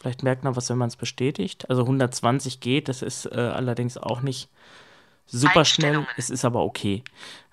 Vielleicht 0.00 0.22
merkt 0.22 0.44
man 0.44 0.54
was, 0.54 0.70
wenn 0.70 0.78
man 0.78 0.88
es 0.88 0.96
bestätigt. 0.96 1.68
Also 1.68 1.82
120 1.82 2.60
geht, 2.60 2.88
das 2.88 3.02
ist 3.02 3.26
äh, 3.26 3.34
allerdings 3.34 3.98
auch 3.98 4.20
nicht 4.20 4.48
super 5.26 5.64
schnell. 5.64 6.06
Es 6.16 6.30
ist 6.30 6.44
aber 6.44 6.62
okay. 6.62 7.02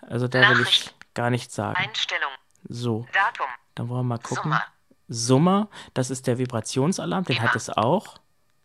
Also 0.02 0.28
da 0.28 0.50
will 0.50 0.62
ich 0.62 0.94
gar 1.16 1.30
nichts 1.32 1.56
sagen. 1.56 1.76
Einstellung. 1.76 2.32
So, 2.68 3.08
Datum. 3.14 3.48
dann 3.74 3.90
wollen 3.90 4.02
wir 4.02 4.04
mal 4.04 4.18
gucken. 4.20 4.52
Summer. 4.52 4.66
Summer, 5.08 5.70
das 5.94 6.10
ist 6.10 6.28
der 6.28 6.38
Vibrationsalarm, 6.38 7.26
den 7.26 7.40
hat 7.42 7.52
Immer. 7.52 7.56
es 7.56 7.70
auch. 7.70 8.20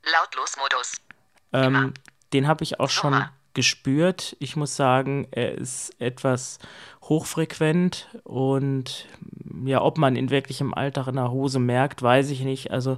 Lautlos-Modus. 0.05 1.01
Ähm, 1.53 1.95
den 2.33 2.47
habe 2.47 2.65
ich 2.65 2.81
auch 2.81 2.89
schon 2.89 3.13
Summer. 3.13 3.33
Gespürt. 3.61 4.37
Ich 4.41 4.57
muss 4.57 4.75
sagen, 4.75 5.29
er 5.33 5.53
ist 5.53 5.91
etwas 6.01 6.59
hochfrequent 7.03 8.09
und 8.25 9.07
ja, 9.67 9.83
ob 9.83 9.99
man 9.99 10.17
ihn 10.17 10.31
wirklich 10.31 10.63
im 10.63 10.73
Alltag 10.73 11.09
in 11.09 11.17
der 11.17 11.31
Hose 11.31 11.59
merkt, 11.59 12.01
weiß 12.01 12.31
ich 12.31 12.41
nicht. 12.41 12.71
Also 12.71 12.97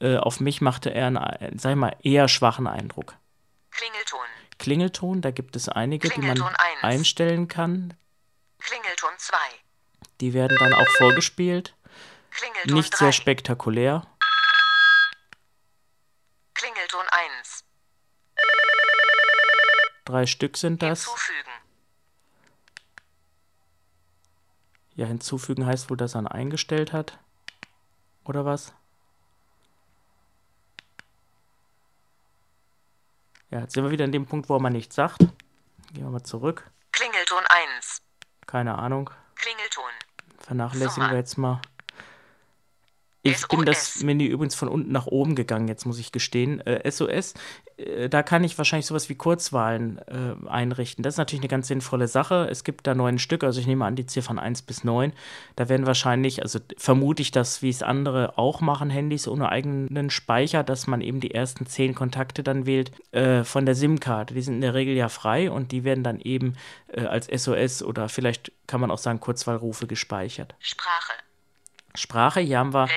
äh, 0.00 0.18
auf 0.18 0.38
mich 0.38 0.60
machte 0.60 0.92
er 0.92 1.06
einen, 1.06 1.58
sag 1.58 1.70
ich 1.70 1.76
mal, 1.76 1.96
eher 2.02 2.28
schwachen 2.28 2.66
Eindruck. 2.66 3.14
Klingelton. 3.70 4.26
Klingelton, 4.58 5.20
da 5.22 5.30
gibt 5.30 5.56
es 5.56 5.70
einige, 5.70 6.10
die 6.10 6.20
man 6.20 6.42
eins. 6.42 6.56
einstellen 6.82 7.48
kann. 7.48 7.94
Klingelton 8.58 9.14
2. 9.16 9.36
Die 10.20 10.34
werden 10.34 10.58
dann 10.58 10.74
auch 10.74 10.88
vorgespielt. 10.98 11.74
Klingelton 12.32 12.74
Nicht 12.74 12.92
3. 12.92 12.98
sehr 12.98 13.12
spektakulär. 13.12 14.06
Klingelton 16.52 17.06
1. 17.40 17.64
Drei 20.06 20.24
Stück 20.24 20.56
sind 20.56 20.82
das. 20.82 21.04
Hinzufügen. 21.04 21.50
Ja, 24.94 25.06
hinzufügen 25.06 25.66
heißt 25.66 25.90
wohl, 25.90 25.96
dass 25.96 26.14
er 26.14 26.22
ihn 26.22 26.28
eingestellt 26.28 26.92
hat. 26.92 27.18
Oder 28.24 28.44
was? 28.44 28.72
Ja, 33.50 33.60
jetzt 33.60 33.74
sind 33.74 33.84
wir 33.84 33.90
wieder 33.90 34.04
in 34.04 34.12
dem 34.12 34.26
Punkt, 34.26 34.48
wo 34.48 34.58
man 34.58 34.72
nichts 34.72 34.94
sagt. 34.94 35.18
Gehen 35.18 36.04
wir 36.04 36.10
mal 36.10 36.22
zurück. 36.22 36.70
Klingelton 36.92 37.44
1. 37.76 38.02
Keine 38.46 38.78
Ahnung. 38.78 39.10
Klingelton. 39.34 39.90
Vernachlässigen 40.38 40.90
Sommer. 40.94 41.10
wir 41.10 41.18
jetzt 41.18 41.36
mal. 41.36 41.60
Ich 43.30 43.48
bin 43.48 43.64
das. 43.64 44.02
Menü 44.02 44.24
übrigens 44.24 44.54
von 44.54 44.68
unten 44.68 44.92
nach 44.92 45.06
oben 45.06 45.34
gegangen, 45.34 45.68
jetzt 45.68 45.86
muss 45.86 45.98
ich 45.98 46.12
gestehen. 46.12 46.60
Äh, 46.60 46.90
SOS, 46.90 47.34
äh, 47.76 48.08
da 48.08 48.22
kann 48.22 48.44
ich 48.44 48.56
wahrscheinlich 48.58 48.86
sowas 48.86 49.08
wie 49.08 49.14
Kurzwahlen 49.14 49.98
äh, 50.06 50.48
einrichten. 50.48 51.02
Das 51.02 51.14
ist 51.14 51.18
natürlich 51.18 51.42
eine 51.42 51.48
ganz 51.48 51.68
sinnvolle 51.68 52.08
Sache. 52.08 52.48
Es 52.50 52.64
gibt 52.64 52.86
da 52.86 52.94
neun 52.94 53.18
Stück, 53.18 53.44
also 53.44 53.60
ich 53.60 53.66
nehme 53.66 53.84
an 53.84 53.96
die 53.96 54.06
Ziffern 54.06 54.38
1 54.38 54.62
bis 54.62 54.84
9. 54.84 55.12
Da 55.56 55.68
werden 55.68 55.86
wahrscheinlich, 55.86 56.42
also 56.42 56.58
vermute 56.76 57.22
ich, 57.22 57.30
dass 57.30 57.62
wie 57.62 57.70
es 57.70 57.82
andere 57.82 58.38
auch 58.38 58.60
machen, 58.60 58.90
Handys 58.90 59.28
ohne 59.28 59.48
eigenen 59.48 60.10
Speicher, 60.10 60.62
dass 60.62 60.86
man 60.86 61.00
eben 61.00 61.20
die 61.20 61.32
ersten 61.32 61.66
zehn 61.66 61.94
Kontakte 61.94 62.42
dann 62.42 62.66
wählt 62.66 62.92
äh, 63.12 63.44
von 63.44 63.66
der 63.66 63.74
SIM-Karte. 63.74 64.34
Die 64.34 64.42
sind 64.42 64.54
in 64.54 64.60
der 64.60 64.74
Regel 64.74 64.94
ja 64.94 65.08
frei 65.08 65.50
und 65.50 65.72
die 65.72 65.84
werden 65.84 66.04
dann 66.04 66.20
eben 66.20 66.54
äh, 66.88 67.02
als 67.02 67.26
SOS 67.26 67.82
oder 67.82 68.08
vielleicht 68.08 68.52
kann 68.66 68.80
man 68.80 68.90
auch 68.90 68.98
sagen 68.98 69.20
Kurzwahlrufe 69.20 69.86
gespeichert. 69.86 70.54
Sprache. 70.58 71.12
Sprache, 71.96 72.40
hier 72.40 72.58
haben 72.58 72.72
wir 72.72 72.88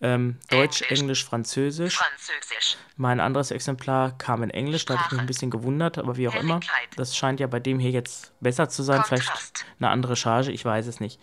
ähm, 0.00 0.36
Deutsch, 0.48 0.82
Englisch. 0.82 1.00
Englisch, 1.00 1.24
Französisch. 1.24 1.96
Französisch. 1.96 2.76
Mein 2.96 3.20
anderes 3.20 3.52
Exemplar 3.52 4.18
kam 4.18 4.42
in 4.42 4.50
Englisch, 4.50 4.84
da 4.84 4.94
habe 4.94 5.02
ich 5.02 5.04
mich 5.04 5.12
ein 5.12 5.16
Sprache. 5.18 5.26
bisschen 5.26 5.50
gewundert, 5.50 5.98
aber 5.98 6.16
wie 6.16 6.28
auch 6.28 6.34
immer. 6.34 6.60
Das 6.96 7.16
scheint 7.16 7.38
ja 7.38 7.46
bei 7.46 7.60
dem 7.60 7.78
hier 7.78 7.90
jetzt 7.90 8.32
besser 8.40 8.68
zu 8.68 8.82
sein. 8.82 9.02
Vielleicht 9.04 9.28
Kontrast. 9.28 9.64
eine 9.78 9.90
andere 9.90 10.16
Charge, 10.16 10.50
ich 10.50 10.64
weiß 10.64 10.86
es 10.88 10.98
nicht. 10.98 11.20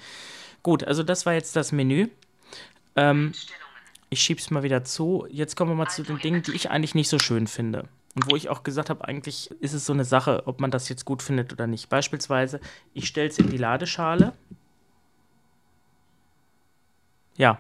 Gut, 0.63 0.84
also 0.84 1.04
das 1.04 1.26
war 1.26 1.34
jetzt 1.34 1.56
das 1.56 1.72
Menü. 1.72 2.08
Ähm, 2.95 3.34
ich 4.10 4.22
schiebe 4.22 4.39
es 4.39 4.50
mal 4.50 4.63
wieder 4.63 4.84
zu. 4.84 5.28
Jetzt 5.30 5.56
kommen 5.56 5.72
wir 5.72 5.76
mal 5.76 5.89
zu 5.89 6.04
den 6.04 6.19
Dingen, 6.19 6.41
die 6.41 6.54
ich 6.54 6.69
eigentlich 6.69 6.95
nicht 6.95 7.10
so 7.10 7.19
schön 7.19 7.48
finde. 7.48 7.88
Und 8.15 8.32
wo 8.32 8.36
ich 8.36 8.50
auch 8.50 8.63
gesagt 8.63 8.89
habe, 8.89 9.08
eigentlich 9.08 9.52
ist 9.62 9.74
es 9.74 9.86
so 9.86 9.93
eine 9.93 10.04
Sache, 10.04 10.43
ob 10.45 10.60
man 10.60 10.72
das 10.72 10.89
jetzt 10.89 11.06
gut 11.06 11.22
findet 11.22 11.54
oder 11.54 11.67
nicht. 11.67 11.89
Beispielsweise, 11.89 12.60
ich 12.93 13.08
stelle 13.08 13.30
es 13.30 13.38
in 13.38 13.50
die 13.50 13.58
Ladeschale. 13.58 14.34
Ja, 17.39 17.60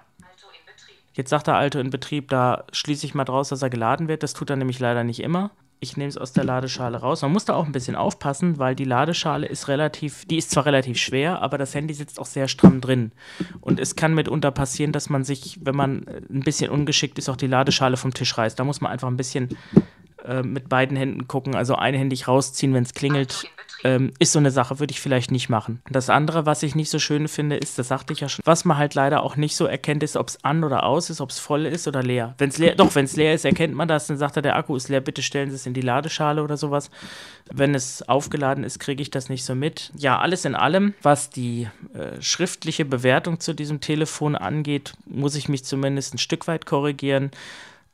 Jetzt 1.19 1.31
sagt 1.31 1.47
der 1.47 1.55
Alto 1.55 1.79
in 1.79 1.89
Betrieb, 1.89 2.29
da 2.29 2.63
schließe 2.71 3.05
ich 3.05 3.13
mal 3.13 3.25
draus, 3.25 3.49
dass 3.49 3.61
er 3.61 3.69
geladen 3.69 4.07
wird. 4.07 4.23
Das 4.23 4.33
tut 4.33 4.49
er 4.49 4.55
nämlich 4.55 4.79
leider 4.79 5.03
nicht 5.03 5.21
immer. 5.21 5.51
Ich 5.81 5.97
nehme 5.97 6.07
es 6.07 6.17
aus 6.17 6.31
der 6.31 6.45
Ladeschale 6.45 6.97
raus. 6.97 7.23
Man 7.23 7.33
muss 7.33 7.43
da 7.43 7.55
auch 7.55 7.65
ein 7.65 7.73
bisschen 7.73 7.97
aufpassen, 7.97 8.57
weil 8.57 8.73
die 8.73 8.85
Ladeschale 8.85 9.45
ist 9.45 9.67
relativ, 9.67 10.23
die 10.25 10.37
ist 10.37 10.51
zwar 10.51 10.65
relativ 10.65 10.97
schwer, 10.97 11.41
aber 11.41 11.57
das 11.57 11.75
Handy 11.75 11.93
sitzt 11.93 12.21
auch 12.21 12.25
sehr 12.25 12.47
stramm 12.47 12.79
drin. 12.79 13.11
Und 13.59 13.81
es 13.81 13.97
kann 13.97 14.13
mitunter 14.13 14.51
passieren, 14.51 14.93
dass 14.93 15.09
man 15.09 15.25
sich, 15.25 15.59
wenn 15.61 15.75
man 15.75 16.05
ein 16.29 16.39
bisschen 16.39 16.71
ungeschickt 16.71 17.17
ist, 17.17 17.27
auch 17.27 17.35
die 17.35 17.47
Ladeschale 17.47 17.97
vom 17.97 18.13
Tisch 18.13 18.37
reißt. 18.37 18.57
Da 18.57 18.63
muss 18.63 18.79
man 18.79 18.89
einfach 18.89 19.09
ein 19.09 19.17
bisschen 19.17 19.57
äh, 20.25 20.43
mit 20.43 20.69
beiden 20.69 20.97
Händen 20.97 21.27
gucken, 21.27 21.55
also 21.55 21.75
einhändig 21.75 22.27
rausziehen, 22.27 22.73
wenn 22.73 22.83
es 22.83 22.93
klingelt. 22.93 23.45
Ähm, 23.83 24.11
ist 24.19 24.33
so 24.33 24.39
eine 24.39 24.51
Sache, 24.51 24.79
würde 24.79 24.91
ich 24.91 24.99
vielleicht 24.99 25.31
nicht 25.31 25.47
machen. 25.47 25.81
Das 25.89 26.09
andere, 26.09 26.45
was 26.45 26.63
ich 26.63 26.75
nicht 26.75 26.89
so 26.89 26.99
schön 26.99 27.29
finde, 27.29 27.55
ist, 27.55 27.79
das 27.79 27.87
sagte 27.87 28.11
ich 28.11 28.19
ja 28.19 28.27
schon, 28.27 28.41
was 28.43 28.65
man 28.65 28.77
halt 28.77 28.93
leider 28.93 29.23
auch 29.23 29.37
nicht 29.37 29.55
so 29.55 29.65
erkennt, 29.65 30.03
ist, 30.03 30.17
ob 30.17 30.27
es 30.27 30.43
an 30.43 30.65
oder 30.65 30.83
aus 30.83 31.09
ist, 31.09 31.21
ob 31.21 31.29
es 31.29 31.39
voll 31.39 31.65
ist 31.65 31.87
oder 31.87 32.03
leer. 32.03 32.35
Wenn 32.37 32.49
es 32.49 32.57
leer, 32.57 32.75
doch, 32.75 32.93
wenn 32.95 33.05
es 33.05 33.15
leer 33.15 33.33
ist, 33.33 33.45
erkennt 33.45 33.73
man 33.73 33.87
das, 33.87 34.07
dann 34.07 34.17
sagt 34.17 34.35
er, 34.35 34.41
der 34.41 34.57
Akku 34.57 34.75
ist 34.75 34.89
leer, 34.89 34.99
bitte 34.99 35.21
stellen 35.21 35.49
Sie 35.49 35.55
es 35.55 35.65
in 35.65 35.73
die 35.73 35.81
Ladeschale 35.81 36.43
oder 36.43 36.57
sowas. 36.57 36.91
Wenn 37.49 37.73
es 37.73 38.01
aufgeladen 38.07 38.65
ist, 38.65 38.79
kriege 38.79 39.01
ich 39.01 39.11
das 39.11 39.29
nicht 39.29 39.45
so 39.45 39.55
mit. 39.55 39.91
Ja, 39.95 40.19
alles 40.19 40.43
in 40.43 40.55
allem, 40.55 40.93
was 41.01 41.29
die 41.29 41.69
äh, 41.93 42.21
schriftliche 42.21 42.83
Bewertung 42.83 43.39
zu 43.39 43.53
diesem 43.53 43.79
Telefon 43.79 44.35
angeht, 44.35 44.91
muss 45.05 45.35
ich 45.35 45.47
mich 45.47 45.63
zumindest 45.63 46.13
ein 46.13 46.17
Stück 46.17 46.47
weit 46.47 46.65
korrigieren. 46.65 47.31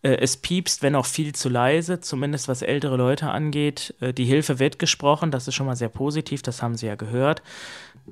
Äh, 0.06 0.18
Es 0.22 0.38
piepst, 0.38 0.84
wenn 0.84 0.96
auch 0.96 1.06
viel 1.08 1.34
zu 1.34 1.50
leise, 1.50 2.00
zumindest 2.00 2.48
was 2.48 2.62
ältere 2.62 2.96
Leute 2.96 3.30
angeht. 3.30 3.96
Äh, 4.00 4.14
Die 4.14 4.26
Hilfe 4.26 4.60
wird 4.60 4.80
gesprochen, 4.80 5.32
das 5.32 5.48
ist 5.48 5.56
schon 5.56 5.66
mal 5.66 5.76
sehr 5.76 5.90
positiv, 5.90 6.42
das 6.44 6.62
haben 6.62 6.76
Sie 6.76 6.86
ja 6.86 6.96
gehört. 6.96 7.42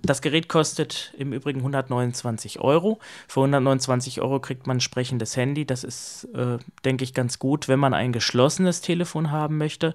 Das 0.01 0.23
Gerät 0.23 0.49
kostet 0.49 1.13
im 1.19 1.33
Übrigen 1.33 1.59
129 1.59 2.59
Euro. 2.59 2.99
Für 3.27 3.41
129 3.41 4.21
Euro 4.21 4.39
kriegt 4.39 4.65
man 4.65 4.77
ein 4.77 4.81
sprechendes 4.81 5.37
Handy. 5.37 5.65
Das 5.65 5.83
ist, 5.83 6.27
äh, 6.33 6.57
denke 6.83 7.03
ich, 7.03 7.13
ganz 7.13 7.37
gut, 7.37 7.67
wenn 7.67 7.79
man 7.79 7.93
ein 7.93 8.11
geschlossenes 8.11 8.81
Telefon 8.81 9.29
haben 9.29 9.57
möchte. 9.59 9.93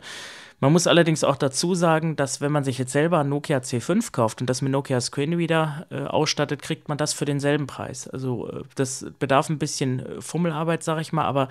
Man 0.61 0.73
muss 0.73 0.89
allerdings 0.89 1.23
auch 1.23 1.37
dazu 1.37 1.77
sagen, 1.77 2.17
dass 2.17 2.41
wenn 2.41 2.51
man 2.51 2.65
sich 2.65 2.79
jetzt 2.79 2.91
selber 2.91 3.21
ein 3.21 3.29
Nokia 3.29 3.59
C5 3.59 4.11
kauft 4.11 4.41
und 4.41 4.51
das 4.51 4.61
mit 4.61 4.73
Nokia 4.73 5.01
Screenreader 5.01 5.87
äh, 5.91 6.01
ausstattet, 6.01 6.63
kriegt 6.63 6.89
man 6.89 6.99
das 6.99 7.13
für 7.13 7.25
denselben 7.25 7.69
Preis. 7.69 8.09
Also 8.09 8.51
äh, 8.51 8.63
das 8.75 9.07
bedarf 9.21 9.51
ein 9.51 9.59
bisschen 9.59 10.01
äh, 10.01 10.21
Fummelarbeit, 10.21 10.83
sage 10.83 11.01
ich 11.01 11.13
mal, 11.13 11.27
aber 11.27 11.49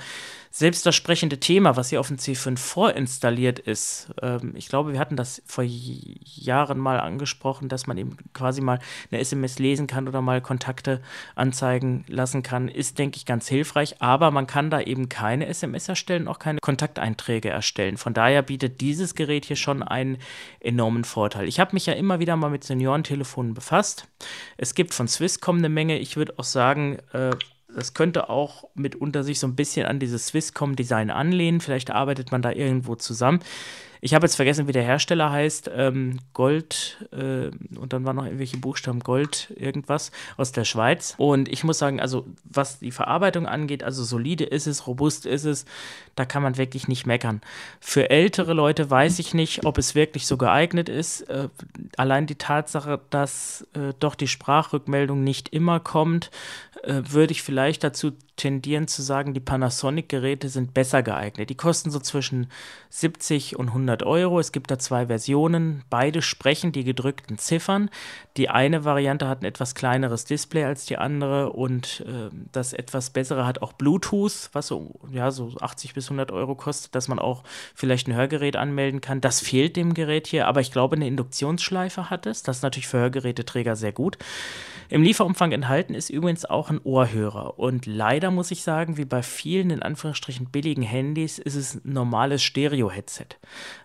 selbst 0.51 0.85
das 0.85 0.95
sprechende 0.95 1.39
Thema, 1.39 1.77
was 1.77 1.89
hier 1.89 2.01
auf 2.01 2.07
dem 2.07 2.17
C5 2.17 2.57
vorinstalliert 2.57 3.59
ist, 3.59 4.09
ähm, 4.21 4.53
ich 4.55 4.67
glaube, 4.67 4.91
wir 4.91 4.99
hatten 4.99 5.15
das 5.15 5.41
vor 5.45 5.63
Jahren 5.63 6.77
mal 6.77 6.99
angesprochen, 6.99 7.69
dass 7.69 7.87
man 7.87 7.97
eben 7.97 8.17
quasi 8.33 8.59
mal 8.59 8.79
eine 9.09 9.21
SMS 9.21 9.57
lesen 9.57 9.87
kann 9.87 10.09
oder 10.09 10.21
mal 10.21 10.41
Kontakte 10.41 11.01
anzeigen 11.35 12.03
lassen 12.09 12.43
kann, 12.43 12.67
ist, 12.67 12.99
denke 12.99 13.15
ich, 13.15 13.25
ganz 13.25 13.47
hilfreich. 13.47 14.01
Aber 14.01 14.31
man 14.31 14.47
kann 14.47 14.69
da 14.69 14.81
eben 14.81 15.07
keine 15.07 15.47
SMS 15.47 15.87
erstellen, 15.87 16.27
auch 16.27 16.39
keine 16.39 16.59
Kontakteinträge 16.59 17.49
erstellen. 17.49 17.95
Von 17.95 18.13
daher 18.13 18.41
bietet 18.41 18.81
dieses 18.97 19.15
Gerät 19.15 19.45
hier 19.45 19.55
schon 19.55 19.83
einen 19.83 20.17
enormen 20.59 21.03
Vorteil. 21.03 21.47
Ich 21.47 21.59
habe 21.59 21.73
mich 21.73 21.85
ja 21.85 21.93
immer 21.93 22.19
wieder 22.19 22.35
mal 22.35 22.49
mit 22.49 22.63
Seniorentelefonen 22.63 23.53
befasst. 23.53 24.07
Es 24.57 24.75
gibt 24.75 24.93
von 24.93 25.07
Swisscom 25.07 25.57
eine 25.57 25.69
Menge. 25.69 25.99
Ich 25.99 26.17
würde 26.17 26.33
auch 26.37 26.43
sagen, 26.43 26.97
äh, 27.13 27.31
das 27.73 27.93
könnte 27.93 28.29
auch 28.29 28.65
mitunter 28.75 29.23
sich 29.23 29.39
so 29.39 29.47
ein 29.47 29.55
bisschen 29.55 29.85
an 29.85 29.99
dieses 29.99 30.27
Swisscom-Design 30.27 31.09
anlehnen. 31.09 31.61
Vielleicht 31.61 31.91
arbeitet 31.91 32.31
man 32.31 32.41
da 32.41 32.51
irgendwo 32.51 32.95
zusammen. 32.95 33.39
Ich 34.01 34.13
habe 34.13 34.25
jetzt 34.25 34.35
vergessen, 34.35 34.67
wie 34.67 34.71
der 34.71 34.83
Hersteller 34.83 35.31
heißt. 35.31 35.71
Ähm, 35.73 36.19
Gold 36.33 37.05
äh, 37.11 37.49
und 37.77 37.93
dann 37.93 38.05
waren 38.05 38.15
noch 38.15 38.25
irgendwelche 38.25 38.57
Buchstaben 38.57 38.99
Gold, 38.99 39.53
irgendwas 39.55 40.11
aus 40.37 40.51
der 40.51 40.65
Schweiz. 40.65 41.15
Und 41.17 41.49
ich 41.49 41.63
muss 41.63 41.77
sagen, 41.77 41.99
also 41.99 42.25
was 42.43 42.79
die 42.79 42.91
Verarbeitung 42.91 43.45
angeht, 43.47 43.83
also 43.83 44.03
solide 44.03 44.43
ist 44.43 44.67
es, 44.67 44.87
robust 44.87 45.25
ist 45.25 45.45
es, 45.45 45.65
da 46.15 46.25
kann 46.25 46.43
man 46.43 46.57
wirklich 46.57 46.87
nicht 46.87 47.05
meckern. 47.05 47.41
Für 47.79 48.09
ältere 48.09 48.53
Leute 48.53 48.89
weiß 48.89 49.19
ich 49.19 49.33
nicht, 49.33 49.65
ob 49.65 49.77
es 49.77 49.95
wirklich 49.95 50.27
so 50.27 50.37
geeignet 50.37 50.89
ist. 50.89 51.21
Äh, 51.21 51.49
allein 51.95 52.27
die 52.27 52.35
Tatsache, 52.35 52.99
dass 53.09 53.67
äh, 53.73 53.93
doch 53.99 54.15
die 54.15 54.27
Sprachrückmeldung 54.27 55.23
nicht 55.23 55.49
immer 55.49 55.79
kommt, 55.79 56.31
äh, 56.83 57.01
würde 57.09 57.31
ich 57.31 57.41
vielleicht 57.41 57.83
dazu 57.83 58.11
tendieren 58.35 58.87
zu 58.87 59.01
sagen, 59.01 59.33
die 59.33 59.39
Panasonic-Geräte 59.39 60.49
sind 60.49 60.73
besser 60.73 61.03
geeignet. 61.03 61.49
Die 61.49 61.55
kosten 61.55 61.91
so 61.91 61.99
zwischen 61.99 62.49
70 62.89 63.57
und 63.57 63.69
100 63.69 63.86
Euro. 64.03 64.39
Es 64.39 64.51
gibt 64.51 64.69
da 64.71 64.77
zwei 64.79 65.07
Versionen. 65.07 65.83
Beide 65.89 66.21
sprechen 66.21 66.71
die 66.71 66.83
gedrückten 66.83 67.37
Ziffern. 67.37 67.89
Die 68.37 68.49
eine 68.49 68.85
Variante 68.85 69.27
hat 69.27 69.41
ein 69.41 69.45
etwas 69.45 69.75
kleineres 69.75 70.25
Display 70.25 70.63
als 70.63 70.85
die 70.85 70.97
andere 70.97 71.51
und 71.53 72.03
äh, 72.07 72.29
das 72.51 72.73
etwas 72.73 73.09
bessere 73.09 73.45
hat 73.45 73.61
auch 73.61 73.73
Bluetooth, 73.73 74.49
was 74.53 74.67
so, 74.67 74.99
ja, 75.11 75.31
so 75.31 75.53
80 75.59 75.93
bis 75.93 76.05
100 76.05 76.31
Euro 76.31 76.55
kostet, 76.55 76.93
dass 76.93 77.07
man 77.07 77.19
auch 77.19 77.43
vielleicht 77.73 78.07
ein 78.07 78.15
Hörgerät 78.15 78.55
anmelden 78.55 79.01
kann. 79.01 79.21
Das 79.21 79.39
fehlt 79.39 79.75
dem 79.75 79.93
Gerät 79.93 80.27
hier, 80.27 80.47
aber 80.47 80.61
ich 80.61 80.71
glaube, 80.71 80.95
eine 80.95 81.07
Induktionsschleife 81.07 82.09
hat 82.09 82.25
es. 82.25 82.43
Das 82.43 82.57
ist 82.57 82.63
natürlich 82.63 82.87
für 82.87 82.99
Hörgeräteträger 82.99 83.75
sehr 83.75 83.91
gut. 83.91 84.17
Im 84.89 85.03
Lieferumfang 85.03 85.51
enthalten 85.51 85.93
ist 85.93 86.09
übrigens 86.09 86.45
auch 86.45 86.69
ein 86.69 86.79
Ohrhörer. 86.81 87.59
Und 87.59 87.85
leider 87.85 88.31
muss 88.31 88.51
ich 88.51 88.63
sagen, 88.63 88.95
wie 88.95 89.03
bei 89.03 89.21
vielen 89.21 89.69
in 89.69 89.83
Anführungsstrichen 89.83 90.47
billigen 90.47 90.81
Handys, 90.81 91.39
ist 91.39 91.55
es 91.55 91.75
ein 91.75 91.81
normales 91.93 92.41
Stereo-Headset. 92.43 93.27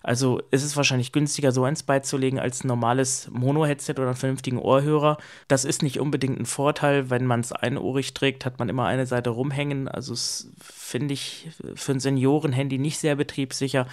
Also 0.03 0.41
ist 0.51 0.65
es 0.65 0.77
wahrscheinlich 0.77 1.13
günstiger, 1.13 1.53
so 1.53 1.65
eins 1.65 1.83
beizulegen, 1.83 2.39
als 2.39 2.65
ein 2.65 2.69
normales 2.69 3.29
Mono-Headset 3.33 3.93
oder 3.93 4.09
einen 4.09 4.17
vernünftigen 4.17 4.59
Ohrhörer. 4.59 5.19
Das 5.49 5.65
ist 5.65 5.83
nicht 5.83 6.01
unbedingt 6.01 6.39
ein 6.39 6.47
Vorteil. 6.47 7.11
Wenn 7.11 7.27
man 7.27 7.41
es 7.41 7.53
einohrig 7.53 8.15
trägt, 8.15 8.45
hat 8.45 8.59
man 8.59 8.69
immer 8.69 8.87
eine 8.87 9.07
Seite 9.07 9.31
rumhängen. 9.31 9.89
Also 9.89 10.15
finde 10.61 11.15
ich 11.15 11.51
für 11.75 11.93
ein 11.93 12.01
Senioren-Handy 12.01 12.79
nicht 12.79 12.99
sehr 12.99 13.17
betriebssicher. 13.17 13.87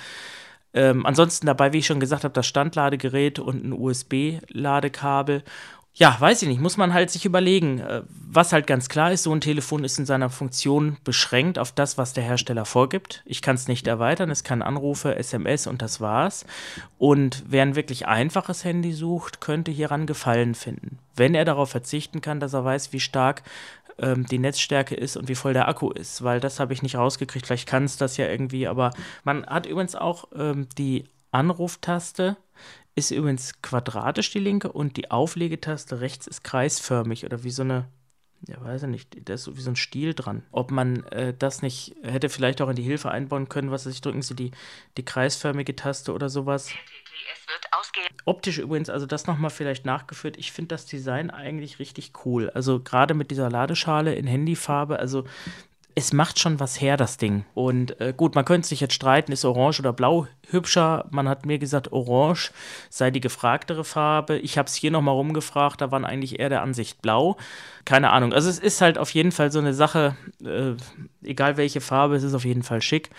Ähm, 0.73 1.05
ansonsten 1.05 1.47
dabei, 1.47 1.73
wie 1.73 1.79
ich 1.79 1.87
schon 1.87 1.99
gesagt 1.99 2.23
habe, 2.23 2.33
das 2.33 2.45
Standladegerät 2.45 3.39
und 3.39 3.63
ein 3.63 3.73
USB-Ladekabel 3.73 5.43
ja, 5.99 6.15
weiß 6.17 6.41
ich 6.43 6.47
nicht, 6.47 6.61
muss 6.61 6.77
man 6.77 6.93
halt 6.93 7.11
sich 7.11 7.25
überlegen. 7.25 7.79
Äh, 7.79 8.03
was 8.31 8.53
halt 8.53 8.67
ganz 8.67 8.87
klar 8.87 9.11
ist, 9.11 9.23
so 9.23 9.33
ein 9.33 9.41
Telefon 9.41 9.83
ist 9.83 9.99
in 9.99 10.05
seiner 10.05 10.29
Funktion 10.29 10.95
beschränkt 11.03 11.59
auf 11.59 11.73
das, 11.73 11.97
was 11.97 12.13
der 12.13 12.23
Hersteller 12.23 12.63
vorgibt. 12.63 13.21
Ich 13.25 13.41
kann 13.41 13.55
es 13.55 13.67
nicht 13.67 13.85
erweitern, 13.85 14.31
es 14.31 14.45
kann 14.45 14.61
Anrufe, 14.61 15.17
SMS 15.17 15.67
und 15.67 15.81
das 15.81 15.99
war's. 15.99 16.45
Und 16.97 17.43
wer 17.49 17.63
ein 17.63 17.75
wirklich 17.75 18.07
einfaches 18.07 18.63
Handy 18.63 18.93
sucht, 18.93 19.41
könnte 19.41 19.71
hieran 19.71 20.05
Gefallen 20.05 20.55
finden. 20.55 20.99
Wenn 21.17 21.35
er 21.35 21.43
darauf 21.43 21.71
verzichten 21.71 22.21
kann, 22.21 22.39
dass 22.39 22.53
er 22.53 22.63
weiß, 22.63 22.93
wie 22.93 23.01
stark 23.01 23.43
ähm, 23.97 24.25
die 24.25 24.39
Netzstärke 24.39 24.95
ist 24.95 25.17
und 25.17 25.27
wie 25.27 25.35
voll 25.35 25.51
der 25.51 25.67
Akku 25.67 25.91
ist, 25.91 26.23
weil 26.23 26.39
das 26.39 26.61
habe 26.61 26.71
ich 26.71 26.81
nicht 26.81 26.95
rausgekriegt. 26.95 27.45
Vielleicht 27.45 27.67
kann 27.67 27.83
es 27.83 27.97
das 27.97 28.15
ja 28.15 28.25
irgendwie, 28.25 28.69
aber 28.69 28.91
man 29.25 29.45
hat 29.45 29.65
übrigens 29.65 29.95
auch 29.95 30.29
ähm, 30.33 30.69
die 30.77 31.09
Anruftaste 31.31 32.37
ist 32.99 33.11
übrigens 33.11 33.61
quadratisch 33.61 34.31
die 34.31 34.39
linke 34.39 34.71
und 34.71 34.97
die 34.97 35.11
Auflegetaste 35.11 36.01
rechts 36.01 36.27
ist 36.27 36.43
kreisförmig 36.43 37.25
oder 37.25 37.43
wie 37.43 37.51
so 37.51 37.63
eine, 37.63 37.87
ja 38.47 38.63
weiß 38.63 38.83
ich 38.83 38.89
nicht, 38.89 39.29
da 39.29 39.33
ist 39.33 39.43
so 39.43 39.57
wie 39.57 39.61
so 39.61 39.71
ein 39.71 39.75
Stiel 39.75 40.13
dran. 40.13 40.43
Ob 40.51 40.71
man 40.71 41.03
äh, 41.05 41.33
das 41.37 41.61
nicht 41.61 41.95
hätte 42.03 42.29
vielleicht 42.29 42.61
auch 42.61 42.69
in 42.69 42.75
die 42.75 42.83
Hilfe 42.83 43.11
einbauen 43.11 43.49
können, 43.49 43.71
was 43.71 43.85
weiß 43.85 43.93
ich, 43.93 44.01
drücken 44.01 44.21
Sie 44.21 44.35
die, 44.35 44.51
die 44.97 45.05
kreisförmige 45.05 45.75
Taste 45.75 46.13
oder 46.13 46.29
sowas. 46.29 46.69
Optisch 48.25 48.59
übrigens, 48.59 48.89
also 48.89 49.05
das 49.05 49.27
nochmal 49.27 49.49
vielleicht 49.49 49.85
nachgeführt. 49.85 50.37
Ich 50.37 50.51
finde 50.51 50.69
das 50.69 50.85
Design 50.85 51.29
eigentlich 51.29 51.79
richtig 51.79 52.11
cool. 52.25 52.49
Also 52.51 52.79
gerade 52.79 53.13
mit 53.13 53.31
dieser 53.31 53.49
Ladeschale 53.49 54.13
in 54.13 54.27
Handyfarbe, 54.27 54.99
also 54.99 55.25
es 55.95 56.13
macht 56.13 56.39
schon 56.39 56.59
was 56.59 56.79
her, 56.79 56.97
das 56.97 57.17
Ding. 57.17 57.45
Und 57.53 57.99
äh, 57.99 58.13
gut, 58.15 58.35
man 58.35 58.45
könnte 58.45 58.67
sich 58.67 58.79
jetzt 58.79 58.93
streiten, 58.93 59.31
ist 59.31 59.45
Orange 59.45 59.79
oder 59.79 59.93
Blau 59.93 60.27
hübscher. 60.49 61.05
Man 61.11 61.27
hat 61.27 61.45
mir 61.45 61.59
gesagt, 61.59 61.91
Orange 61.91 62.51
sei 62.89 63.11
die 63.11 63.19
gefragtere 63.19 63.83
Farbe. 63.83 64.37
Ich 64.37 64.57
habe 64.57 64.67
es 64.67 64.75
hier 64.75 64.91
nochmal 64.91 65.15
rumgefragt, 65.15 65.81
da 65.81 65.91
waren 65.91 66.05
eigentlich 66.05 66.39
eher 66.39 66.49
der 66.49 66.61
Ansicht 66.61 67.01
Blau. 67.01 67.37
Keine 67.85 68.11
Ahnung. 68.11 68.33
Also 68.33 68.49
es 68.49 68.59
ist 68.59 68.81
halt 68.81 68.97
auf 68.97 69.11
jeden 69.11 69.31
Fall 69.31 69.51
so 69.51 69.59
eine 69.59 69.73
Sache, 69.73 70.15
äh, 70.43 70.73
egal 71.21 71.57
welche 71.57 71.81
Farbe, 71.81 72.15
es 72.15 72.23
ist 72.23 72.33
auf 72.33 72.45
jeden 72.45 72.63
Fall 72.63 72.81
schick. 72.81 73.09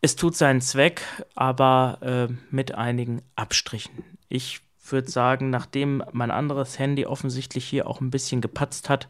Es 0.00 0.16
tut 0.16 0.36
seinen 0.36 0.60
Zweck, 0.60 1.02
aber 1.34 1.98
äh, 2.00 2.32
mit 2.50 2.74
einigen 2.74 3.22
Abstrichen. 3.36 3.92
Ich 4.28 4.60
würde 4.90 5.10
sagen, 5.10 5.50
nachdem 5.50 6.02
mein 6.12 6.30
anderes 6.30 6.78
Handy 6.78 7.06
offensichtlich 7.06 7.64
hier 7.64 7.86
auch 7.86 8.00
ein 8.00 8.10
bisschen 8.10 8.40
gepatzt 8.40 8.88
hat, 8.88 9.08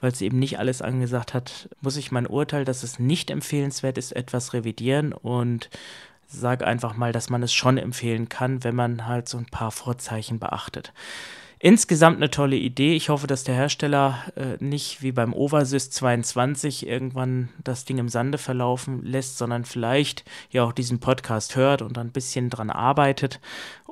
weil 0.00 0.12
es 0.12 0.20
eben 0.20 0.38
nicht 0.38 0.58
alles 0.58 0.82
angesagt 0.82 1.34
hat, 1.34 1.68
muss 1.80 1.96
ich 1.96 2.12
mein 2.12 2.26
Urteil, 2.26 2.64
dass 2.64 2.82
es 2.82 2.98
nicht 2.98 3.30
empfehlenswert 3.30 3.98
ist, 3.98 4.12
etwas 4.12 4.52
revidieren 4.52 5.12
und 5.12 5.68
sage 6.26 6.66
einfach 6.66 6.96
mal, 6.96 7.12
dass 7.12 7.30
man 7.30 7.42
es 7.42 7.52
schon 7.52 7.78
empfehlen 7.78 8.28
kann, 8.28 8.64
wenn 8.64 8.74
man 8.74 9.06
halt 9.06 9.28
so 9.28 9.38
ein 9.38 9.46
paar 9.46 9.70
Vorzeichen 9.70 10.38
beachtet. 10.38 10.92
Insgesamt 11.64 12.16
eine 12.16 12.28
tolle 12.28 12.56
Idee. 12.56 12.96
Ich 12.96 13.08
hoffe, 13.08 13.28
dass 13.28 13.44
der 13.44 13.54
Hersteller 13.54 14.18
äh, 14.34 14.56
nicht 14.58 15.00
wie 15.00 15.12
beim 15.12 15.32
Oversys 15.32 15.90
22 15.90 16.88
irgendwann 16.88 17.50
das 17.62 17.84
Ding 17.84 17.98
im 17.98 18.08
Sande 18.08 18.36
verlaufen 18.38 19.04
lässt, 19.04 19.38
sondern 19.38 19.64
vielleicht 19.64 20.24
ja 20.50 20.64
auch 20.64 20.72
diesen 20.72 20.98
Podcast 20.98 21.54
hört 21.54 21.80
und 21.80 21.96
ein 21.98 22.10
bisschen 22.10 22.50
dran 22.50 22.68
arbeitet 22.68 23.38